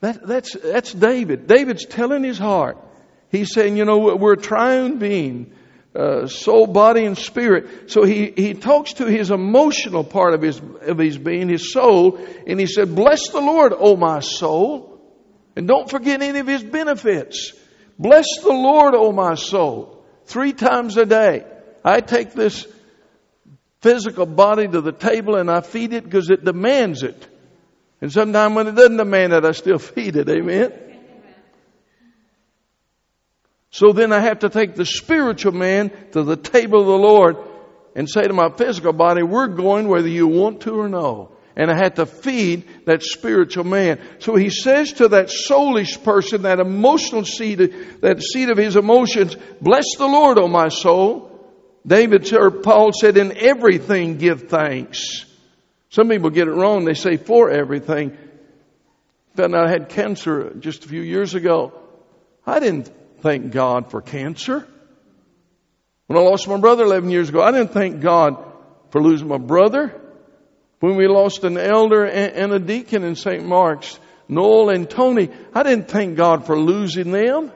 That, 0.00 0.24
that's, 0.24 0.52
that's 0.52 0.92
David. 0.92 1.48
David's 1.48 1.84
telling 1.84 2.22
his 2.22 2.38
heart. 2.38 2.78
He's 3.30 3.52
saying, 3.52 3.76
you 3.76 3.84
know, 3.84 4.16
we're 4.16 4.34
a 4.34 4.40
triune 4.40 4.98
being 4.98 5.52
uh, 5.96 6.26
soul, 6.26 6.66
body, 6.66 7.04
and 7.04 7.16
spirit. 7.16 7.90
So 7.90 8.04
he, 8.04 8.30
he 8.36 8.54
talks 8.54 8.94
to 8.94 9.06
his 9.06 9.30
emotional 9.30 10.04
part 10.04 10.34
of 10.34 10.42
his, 10.42 10.60
of 10.82 10.98
his 10.98 11.16
being, 11.16 11.48
his 11.48 11.72
soul, 11.72 12.18
and 12.46 12.60
he 12.60 12.66
said, 12.66 12.94
Bless 12.94 13.30
the 13.30 13.40
Lord, 13.40 13.72
O 13.74 13.96
my 13.96 14.20
soul, 14.20 15.00
and 15.56 15.66
don't 15.66 15.88
forget 15.88 16.20
any 16.20 16.38
of 16.38 16.46
his 16.46 16.62
benefits. 16.62 17.52
Bless 17.98 18.26
the 18.42 18.52
Lord, 18.52 18.94
O 18.94 19.10
my 19.12 19.36
soul. 19.36 20.04
Three 20.26 20.52
times 20.52 20.96
a 20.96 21.06
day. 21.06 21.44
I 21.84 22.00
take 22.00 22.32
this 22.32 22.66
physical 23.80 24.26
body 24.26 24.66
to 24.66 24.80
the 24.80 24.92
table 24.92 25.36
and 25.36 25.50
I 25.50 25.60
feed 25.60 25.92
it 25.92 26.04
because 26.04 26.28
it 26.30 26.44
demands 26.44 27.02
it. 27.04 27.26
And 28.00 28.12
sometimes 28.12 28.54
when 28.54 28.66
it 28.66 28.72
doesn't 28.72 28.96
demand 28.96 29.32
it, 29.32 29.44
I 29.44 29.52
still 29.52 29.78
feed 29.94 30.16
it. 30.16 30.28
Amen. 30.28 30.72
So 33.70 33.92
then 33.92 34.12
I 34.12 34.20
have 34.20 34.40
to 34.40 34.48
take 34.48 34.74
the 34.74 34.86
spiritual 34.86 35.52
man 35.52 35.90
to 36.12 36.22
the 36.22 36.36
table 36.36 36.80
of 36.80 36.86
the 36.86 36.92
Lord 36.92 37.36
and 37.94 38.08
say 38.08 38.22
to 38.22 38.32
my 38.32 38.50
physical 38.50 38.92
body, 38.92 39.22
we're 39.22 39.48
going 39.48 39.88
whether 39.88 40.08
you 40.08 40.26
want 40.26 40.62
to 40.62 40.78
or 40.78 40.88
no. 40.88 41.32
And 41.56 41.70
I 41.70 41.74
had 41.74 41.96
to 41.96 42.04
feed 42.04 42.84
that 42.84 43.02
spiritual 43.02 43.64
man. 43.64 43.98
So 44.18 44.36
he 44.36 44.50
says 44.50 44.92
to 44.94 45.08
that 45.08 45.28
soulish 45.28 46.02
person, 46.04 46.42
that 46.42 46.60
emotional 46.60 47.24
seed, 47.24 47.58
that 48.02 48.22
seed 48.22 48.50
of 48.50 48.58
his 48.58 48.76
emotions, 48.76 49.34
bless 49.60 49.96
the 49.96 50.06
Lord, 50.06 50.38
O 50.38 50.48
my 50.48 50.68
soul. 50.68 51.32
David 51.86 52.30
or 52.34 52.50
Paul 52.50 52.92
said, 52.92 53.16
in 53.16 53.36
everything 53.36 54.18
give 54.18 54.48
thanks. 54.48 55.24
Some 55.88 56.10
people 56.10 56.30
get 56.30 56.48
it 56.48 56.52
wrong. 56.52 56.84
They 56.84 56.94
say 56.94 57.16
for 57.16 57.48
everything. 57.50 58.16
Found 59.36 59.54
out 59.54 59.68
I 59.68 59.70
had 59.70 59.88
cancer 59.88 60.52
just 60.58 60.84
a 60.84 60.88
few 60.88 61.00
years 61.00 61.34
ago. 61.34 61.72
I 62.46 62.60
didn't 62.60 62.90
thank 63.26 63.50
God 63.50 63.90
for 63.90 64.00
cancer. 64.00 64.64
When 66.06 66.16
I 66.16 66.22
lost 66.22 66.46
my 66.46 66.58
brother 66.58 66.84
11 66.84 67.10
years 67.10 67.28
ago, 67.28 67.42
I 67.42 67.50
didn't 67.50 67.72
thank 67.72 68.00
God 68.00 68.36
for 68.90 69.02
losing 69.02 69.26
my 69.26 69.38
brother. 69.38 70.00
When 70.78 70.94
we 70.94 71.08
lost 71.08 71.42
an 71.42 71.58
elder 71.58 72.04
and 72.04 72.52
a 72.52 72.60
deacon 72.60 73.02
in 73.02 73.16
St. 73.16 73.44
Mark's, 73.44 73.98
Noel 74.28 74.70
and 74.70 74.88
Tony, 74.88 75.28
I 75.52 75.64
didn't 75.64 75.88
thank 75.88 76.16
God 76.16 76.46
for 76.46 76.56
losing 76.56 77.10
them. 77.10 77.50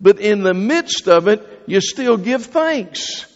But 0.00 0.20
in 0.20 0.44
the 0.44 0.54
midst 0.54 1.08
of 1.08 1.26
it, 1.26 1.42
you 1.66 1.80
still 1.80 2.16
give 2.16 2.46
thanks. 2.46 3.26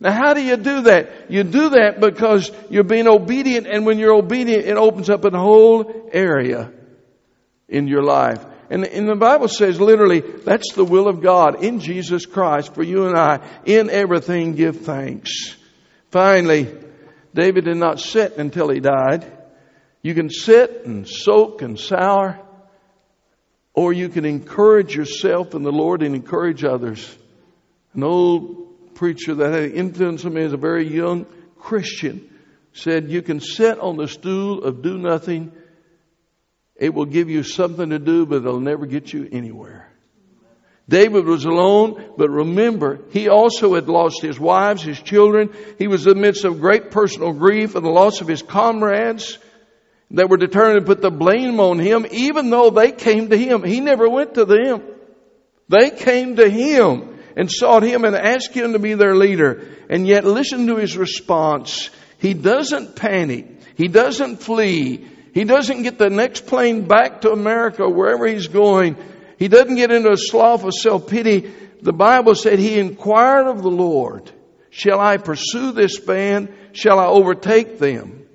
Now, 0.00 0.12
how 0.12 0.34
do 0.34 0.42
you 0.42 0.58
do 0.58 0.82
that? 0.82 1.30
You 1.30 1.44
do 1.44 1.70
that 1.70 1.98
because 2.00 2.50
you're 2.68 2.84
being 2.84 3.08
obedient, 3.08 3.66
and 3.66 3.86
when 3.86 3.98
you're 3.98 4.14
obedient, 4.14 4.66
it 4.66 4.76
opens 4.76 5.08
up 5.08 5.24
a 5.24 5.30
whole 5.30 6.10
area 6.12 6.70
in 7.70 7.86
your 7.86 8.02
life. 8.02 8.44
And, 8.70 8.84
and 8.84 9.08
the 9.08 9.16
Bible 9.16 9.48
says 9.48 9.80
literally, 9.80 10.20
that's 10.20 10.72
the 10.74 10.84
will 10.84 11.08
of 11.08 11.20
God 11.20 11.64
in 11.64 11.80
Jesus 11.80 12.24
Christ 12.24 12.72
for 12.72 12.84
you 12.84 13.06
and 13.06 13.16
I. 13.18 13.40
In 13.66 13.90
everything, 13.90 14.54
give 14.54 14.82
thanks. 14.82 15.56
Finally, 16.12 16.72
David 17.34 17.64
did 17.64 17.76
not 17.76 17.98
sit 17.98 18.36
until 18.36 18.68
he 18.68 18.78
died. 18.78 19.24
You 20.02 20.14
can 20.14 20.30
sit 20.30 20.86
and 20.86 21.06
soak 21.06 21.62
and 21.62 21.78
sour, 21.78 22.40
or 23.74 23.92
you 23.92 24.08
can 24.08 24.24
encourage 24.24 24.94
yourself 24.94 25.54
in 25.54 25.62
the 25.62 25.72
Lord 25.72 26.02
and 26.02 26.14
encourage 26.14 26.64
others. 26.64 27.16
An 27.94 28.04
old 28.04 28.94
preacher 28.94 29.34
that 29.34 29.52
had 29.52 29.72
influenced 29.72 30.24
me 30.24 30.42
as 30.42 30.52
a 30.52 30.56
very 30.56 30.86
young 30.86 31.26
Christian 31.58 32.28
said, 32.72 33.10
You 33.10 33.20
can 33.20 33.40
sit 33.40 33.80
on 33.80 33.96
the 33.96 34.06
stool 34.06 34.62
of 34.62 34.82
do 34.82 34.96
nothing. 34.96 35.52
It 36.80 36.94
will 36.94 37.04
give 37.04 37.28
you 37.28 37.42
something 37.42 37.90
to 37.90 37.98
do, 37.98 38.24
but 38.24 38.36
it'll 38.36 38.58
never 38.58 38.86
get 38.86 39.12
you 39.12 39.28
anywhere. 39.30 39.86
David 40.88 41.26
was 41.26 41.44
alone, 41.44 42.14
but 42.16 42.30
remember, 42.30 43.00
he 43.10 43.28
also 43.28 43.74
had 43.74 43.88
lost 43.88 44.22
his 44.22 44.40
wives, 44.40 44.82
his 44.82 45.00
children. 45.00 45.54
He 45.78 45.86
was 45.86 46.06
in 46.06 46.14
the 46.14 46.20
midst 46.20 46.44
of 46.44 46.58
great 46.58 46.90
personal 46.90 47.32
grief 47.32 47.76
and 47.76 47.84
the 47.84 47.90
loss 47.90 48.22
of 48.22 48.26
his 48.26 48.42
comrades 48.42 49.38
that 50.10 50.28
were 50.28 50.38
determined 50.38 50.80
to 50.80 50.86
put 50.86 51.02
the 51.02 51.10
blame 51.10 51.60
on 51.60 51.78
him, 51.78 52.06
even 52.10 52.50
though 52.50 52.70
they 52.70 52.90
came 52.92 53.28
to 53.28 53.36
him. 53.36 53.62
He 53.62 53.78
never 53.80 54.08
went 54.08 54.34
to 54.34 54.46
them. 54.46 54.82
They 55.68 55.90
came 55.90 56.36
to 56.36 56.48
him 56.48 57.20
and 57.36 57.48
sought 57.48 57.84
him 57.84 58.04
and 58.04 58.16
asked 58.16 58.54
him 58.54 58.72
to 58.72 58.80
be 58.80 58.94
their 58.94 59.14
leader. 59.14 59.68
And 59.88 60.08
yet 60.08 60.24
listen 60.24 60.66
to 60.66 60.76
his 60.76 60.96
response. 60.96 61.90
He 62.18 62.34
doesn't 62.34 62.96
panic. 62.96 63.46
He 63.76 63.86
doesn't 63.86 64.38
flee. 64.38 65.06
He 65.32 65.44
doesn't 65.44 65.82
get 65.82 65.98
the 65.98 66.10
next 66.10 66.46
plane 66.46 66.86
back 66.86 67.20
to 67.22 67.30
America, 67.30 67.88
wherever 67.88 68.26
he's 68.26 68.48
going. 68.48 68.96
He 69.38 69.48
doesn't 69.48 69.76
get 69.76 69.90
into 69.90 70.10
a 70.10 70.16
slough 70.16 70.64
of 70.64 70.74
self-pity. 70.74 71.52
The 71.82 71.92
Bible 71.92 72.34
said 72.34 72.58
he 72.58 72.78
inquired 72.78 73.46
of 73.46 73.62
the 73.62 73.70
Lord, 73.70 74.30
shall 74.70 75.00
I 75.00 75.16
pursue 75.16 75.72
this 75.72 75.98
band? 75.98 76.52
Shall 76.72 76.98
I 76.98 77.06
overtake 77.06 77.78
them? 77.78 78.26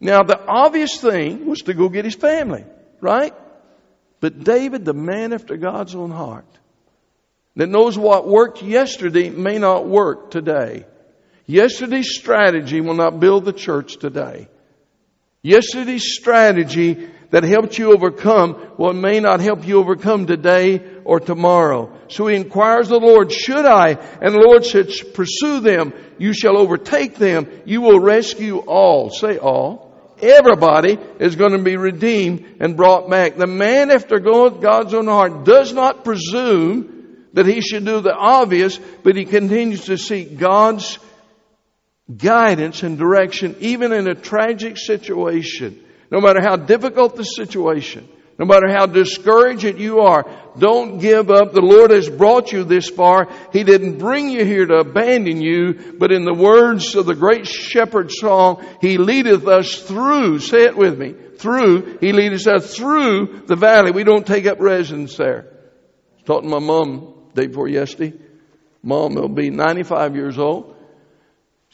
Now 0.00 0.22
the 0.22 0.44
obvious 0.44 1.00
thing 1.00 1.46
was 1.46 1.60
to 1.62 1.74
go 1.74 1.88
get 1.88 2.04
his 2.04 2.14
family, 2.14 2.64
right? 3.00 3.34
But 4.20 4.42
David, 4.42 4.84
the 4.84 4.94
man 4.94 5.32
after 5.32 5.56
God's 5.56 5.94
own 5.94 6.10
heart, 6.10 6.46
that 7.56 7.68
knows 7.68 7.96
what 7.96 8.26
worked 8.26 8.62
yesterday 8.62 9.30
may 9.30 9.58
not 9.58 9.86
work 9.86 10.30
today. 10.30 10.86
Yesterday's 11.46 12.16
strategy 12.16 12.80
will 12.80 12.94
not 12.94 13.20
build 13.20 13.44
the 13.44 13.52
church 13.52 13.98
today. 13.98 14.48
Yesterday's 15.44 16.14
strategy 16.14 17.10
that 17.30 17.44
helped 17.44 17.76
you 17.76 17.92
overcome 17.92 18.54
what 18.76 18.96
may 18.96 19.20
not 19.20 19.40
help 19.40 19.66
you 19.66 19.78
overcome 19.78 20.26
today 20.26 20.82
or 21.04 21.20
tomorrow. 21.20 21.92
So 22.08 22.26
he 22.28 22.36
inquires 22.36 22.88
the 22.88 22.98
Lord, 22.98 23.30
should 23.30 23.66
I? 23.66 23.90
And 23.90 24.34
the 24.34 24.38
Lord 24.38 24.64
says, 24.64 25.02
pursue 25.02 25.60
them. 25.60 25.92
You 26.16 26.32
shall 26.32 26.56
overtake 26.56 27.16
them. 27.16 27.46
You 27.66 27.82
will 27.82 28.00
rescue 28.00 28.60
all. 28.60 29.10
Say 29.10 29.36
all. 29.36 30.14
Everybody 30.22 30.96
is 31.18 31.36
going 31.36 31.52
to 31.52 31.62
be 31.62 31.76
redeemed 31.76 32.56
and 32.60 32.74
brought 32.74 33.10
back. 33.10 33.36
The 33.36 33.46
man 33.46 33.90
after 33.90 34.20
God's 34.20 34.94
own 34.94 35.08
heart 35.08 35.44
does 35.44 35.74
not 35.74 36.04
presume 36.04 37.26
that 37.34 37.46
he 37.46 37.60
should 37.60 37.84
do 37.84 38.00
the 38.00 38.14
obvious, 38.14 38.78
but 39.02 39.14
he 39.14 39.26
continues 39.26 39.84
to 39.86 39.98
seek 39.98 40.38
God's 40.38 40.98
guidance 42.14 42.82
and 42.82 42.98
direction, 42.98 43.56
even 43.60 43.92
in 43.92 44.06
a 44.08 44.14
tragic 44.14 44.76
situation. 44.76 45.80
No 46.10 46.20
matter 46.20 46.40
how 46.40 46.56
difficult 46.56 47.16
the 47.16 47.24
situation, 47.24 48.08
no 48.38 48.46
matter 48.46 48.68
how 48.68 48.86
discouraged 48.86 49.78
you 49.78 50.00
are, 50.00 50.24
don't 50.58 50.98
give 50.98 51.30
up. 51.30 51.52
The 51.52 51.60
Lord 51.60 51.92
has 51.92 52.08
brought 52.08 52.52
you 52.52 52.64
this 52.64 52.90
far. 52.90 53.28
He 53.52 53.62
didn't 53.62 53.98
bring 53.98 54.28
you 54.28 54.44
here 54.44 54.66
to 54.66 54.78
abandon 54.78 55.40
you, 55.40 55.94
but 55.98 56.12
in 56.12 56.24
the 56.24 56.34
words 56.34 56.94
of 56.96 57.06
the 57.06 57.14
great 57.14 57.46
shepherd 57.46 58.10
song, 58.10 58.64
He 58.80 58.98
leadeth 58.98 59.46
us 59.46 59.76
through, 59.82 60.40
say 60.40 60.64
it 60.64 60.76
with 60.76 60.98
me, 60.98 61.14
through, 61.38 61.98
He 62.00 62.12
leadeth 62.12 62.46
us 62.46 62.76
through 62.76 63.42
the 63.46 63.56
valley. 63.56 63.92
We 63.92 64.04
don't 64.04 64.26
take 64.26 64.46
up 64.46 64.60
residence 64.60 65.16
there. 65.16 65.46
I 65.46 66.14
was 66.14 66.22
talking 66.24 66.50
to 66.50 66.60
my 66.60 66.66
mom 66.66 67.14
day 67.34 67.46
before 67.46 67.68
yesterday. 67.68 68.18
Mom 68.82 69.14
will 69.14 69.28
be 69.28 69.50
95 69.50 70.16
years 70.16 70.38
old. 70.38 70.73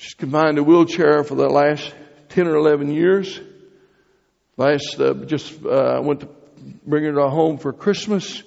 She's 0.00 0.14
confined 0.14 0.56
to 0.56 0.62
a 0.62 0.64
wheelchair 0.64 1.24
for 1.24 1.34
the 1.34 1.50
last 1.50 1.94
10 2.30 2.46
or 2.46 2.56
11 2.56 2.90
years. 2.90 3.38
Last, 4.56 4.98
uh, 4.98 5.12
just 5.12 5.62
uh, 5.62 6.00
went 6.02 6.20
to 6.20 6.28
bring 6.86 7.04
her 7.04 7.12
to 7.12 7.28
home 7.28 7.58
for 7.58 7.74
Christmas. 7.74 8.42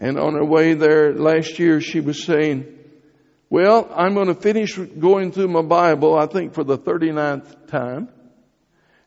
And 0.00 0.18
on 0.18 0.34
her 0.34 0.44
way 0.44 0.74
there 0.74 1.14
last 1.14 1.60
year, 1.60 1.80
she 1.80 2.00
was 2.00 2.24
saying, 2.24 2.76
well, 3.48 3.88
I'm 3.94 4.14
going 4.14 4.26
to 4.26 4.34
finish 4.34 4.76
going 4.76 5.30
through 5.30 5.46
my 5.46 5.62
Bible, 5.62 6.18
I 6.18 6.26
think 6.26 6.54
for 6.54 6.64
the 6.64 6.76
39th 6.76 7.68
time. 7.68 8.08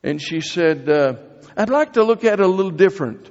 And 0.01 0.21
she 0.21 0.39
said, 0.39 0.88
uh, 0.88 1.15
I'd 1.57 1.69
like 1.69 1.93
to 1.93 2.05
look 2.05 2.23
at 2.23 2.39
it 2.39 2.45
a 2.45 2.47
little 2.47 2.71
different. 2.71 3.29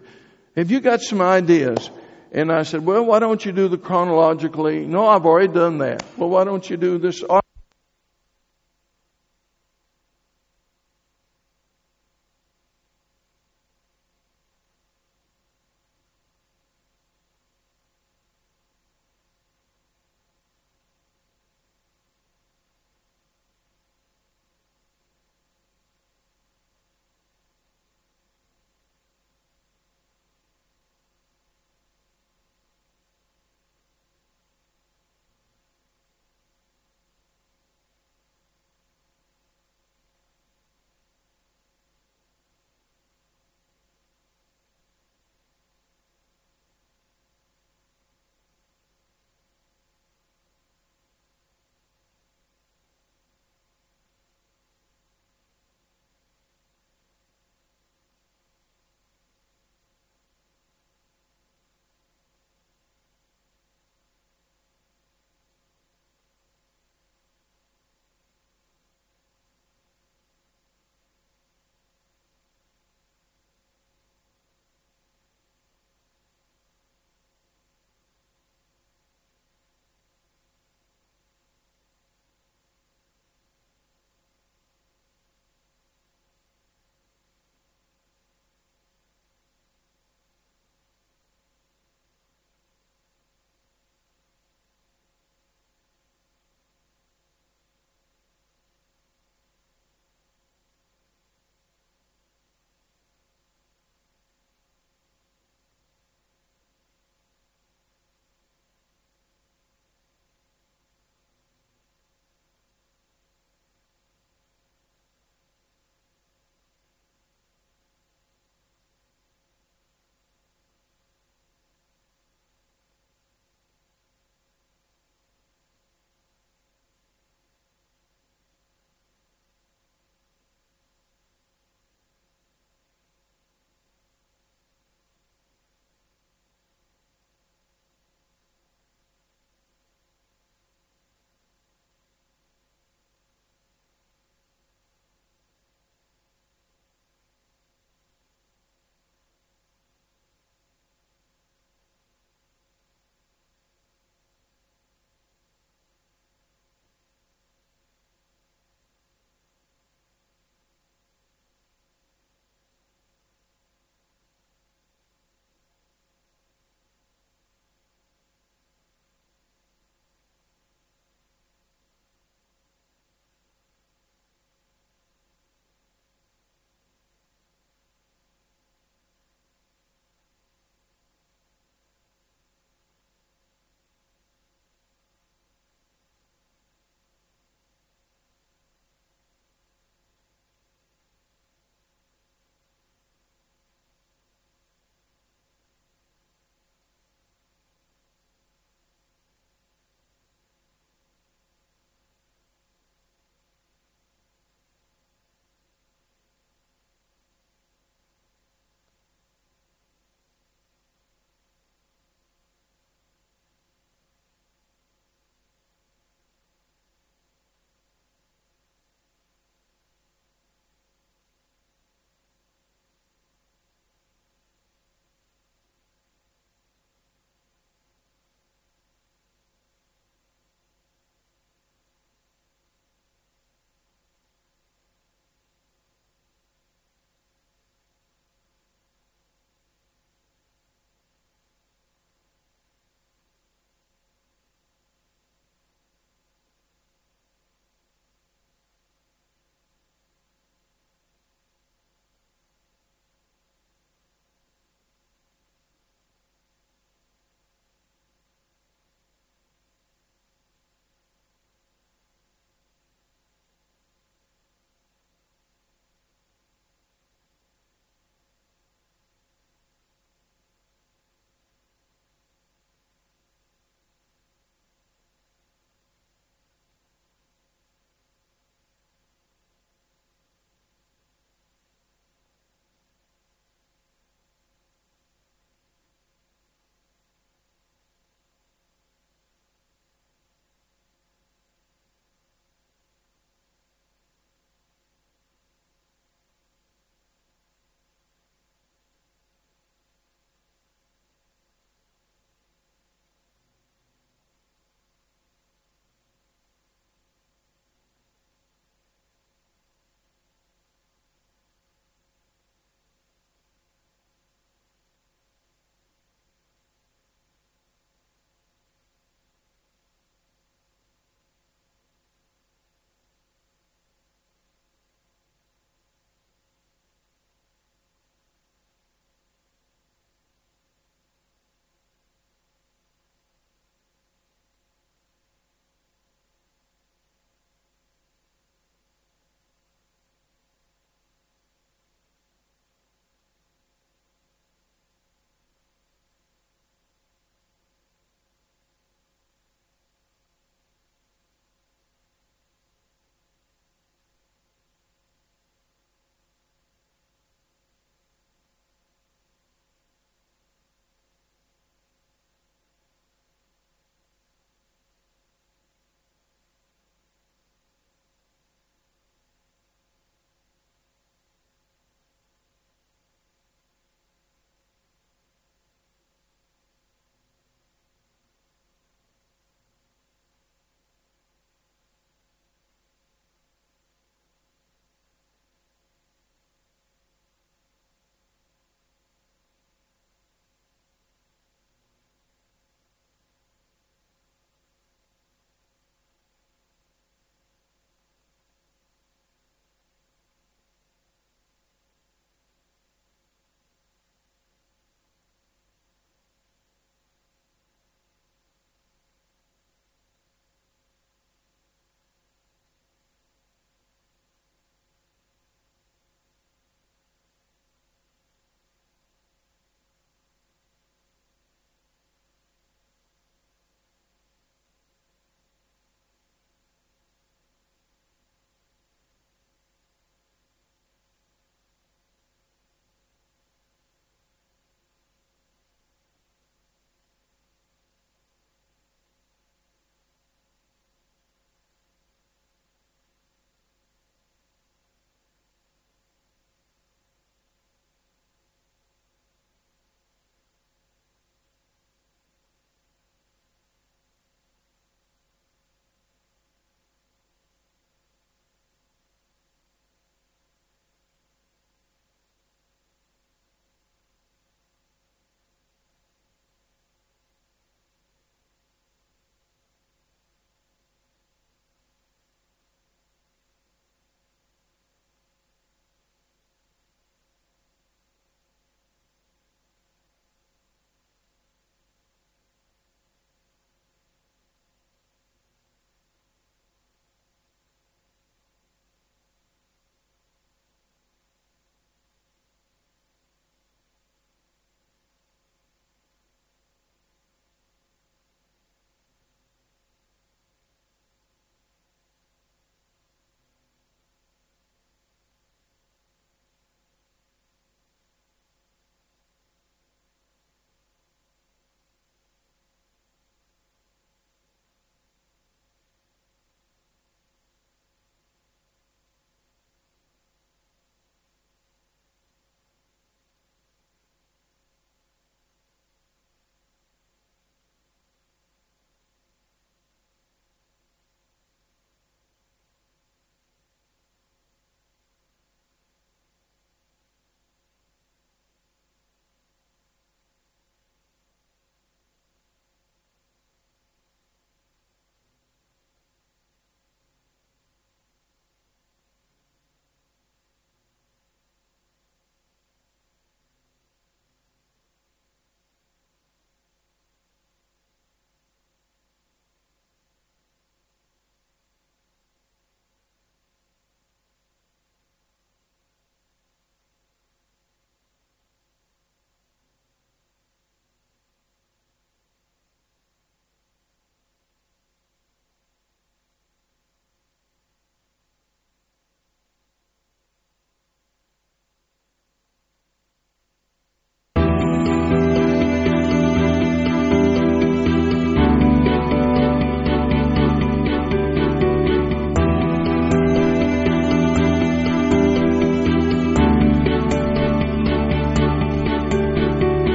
Have 0.57 0.71
you 0.71 0.81
got 0.81 1.01
some 1.01 1.23
ideas? 1.23 1.89
And 2.33 2.53
I 2.53 2.65
said, 2.65 2.85
well, 2.85 3.03
why 3.03 3.19
don't 3.19 3.43
you 3.43 3.53
do 3.53 3.69
the 3.69 3.79
chronologically? 3.79 4.85
No, 4.85 5.07
I've 5.07 5.25
already 5.25 5.51
done 5.51 5.79
that. 5.79 6.05
Well, 6.19 6.29
why 6.29 6.45
don't 6.45 6.69
you 6.69 6.77
do 6.77 6.99
this? 6.99 7.25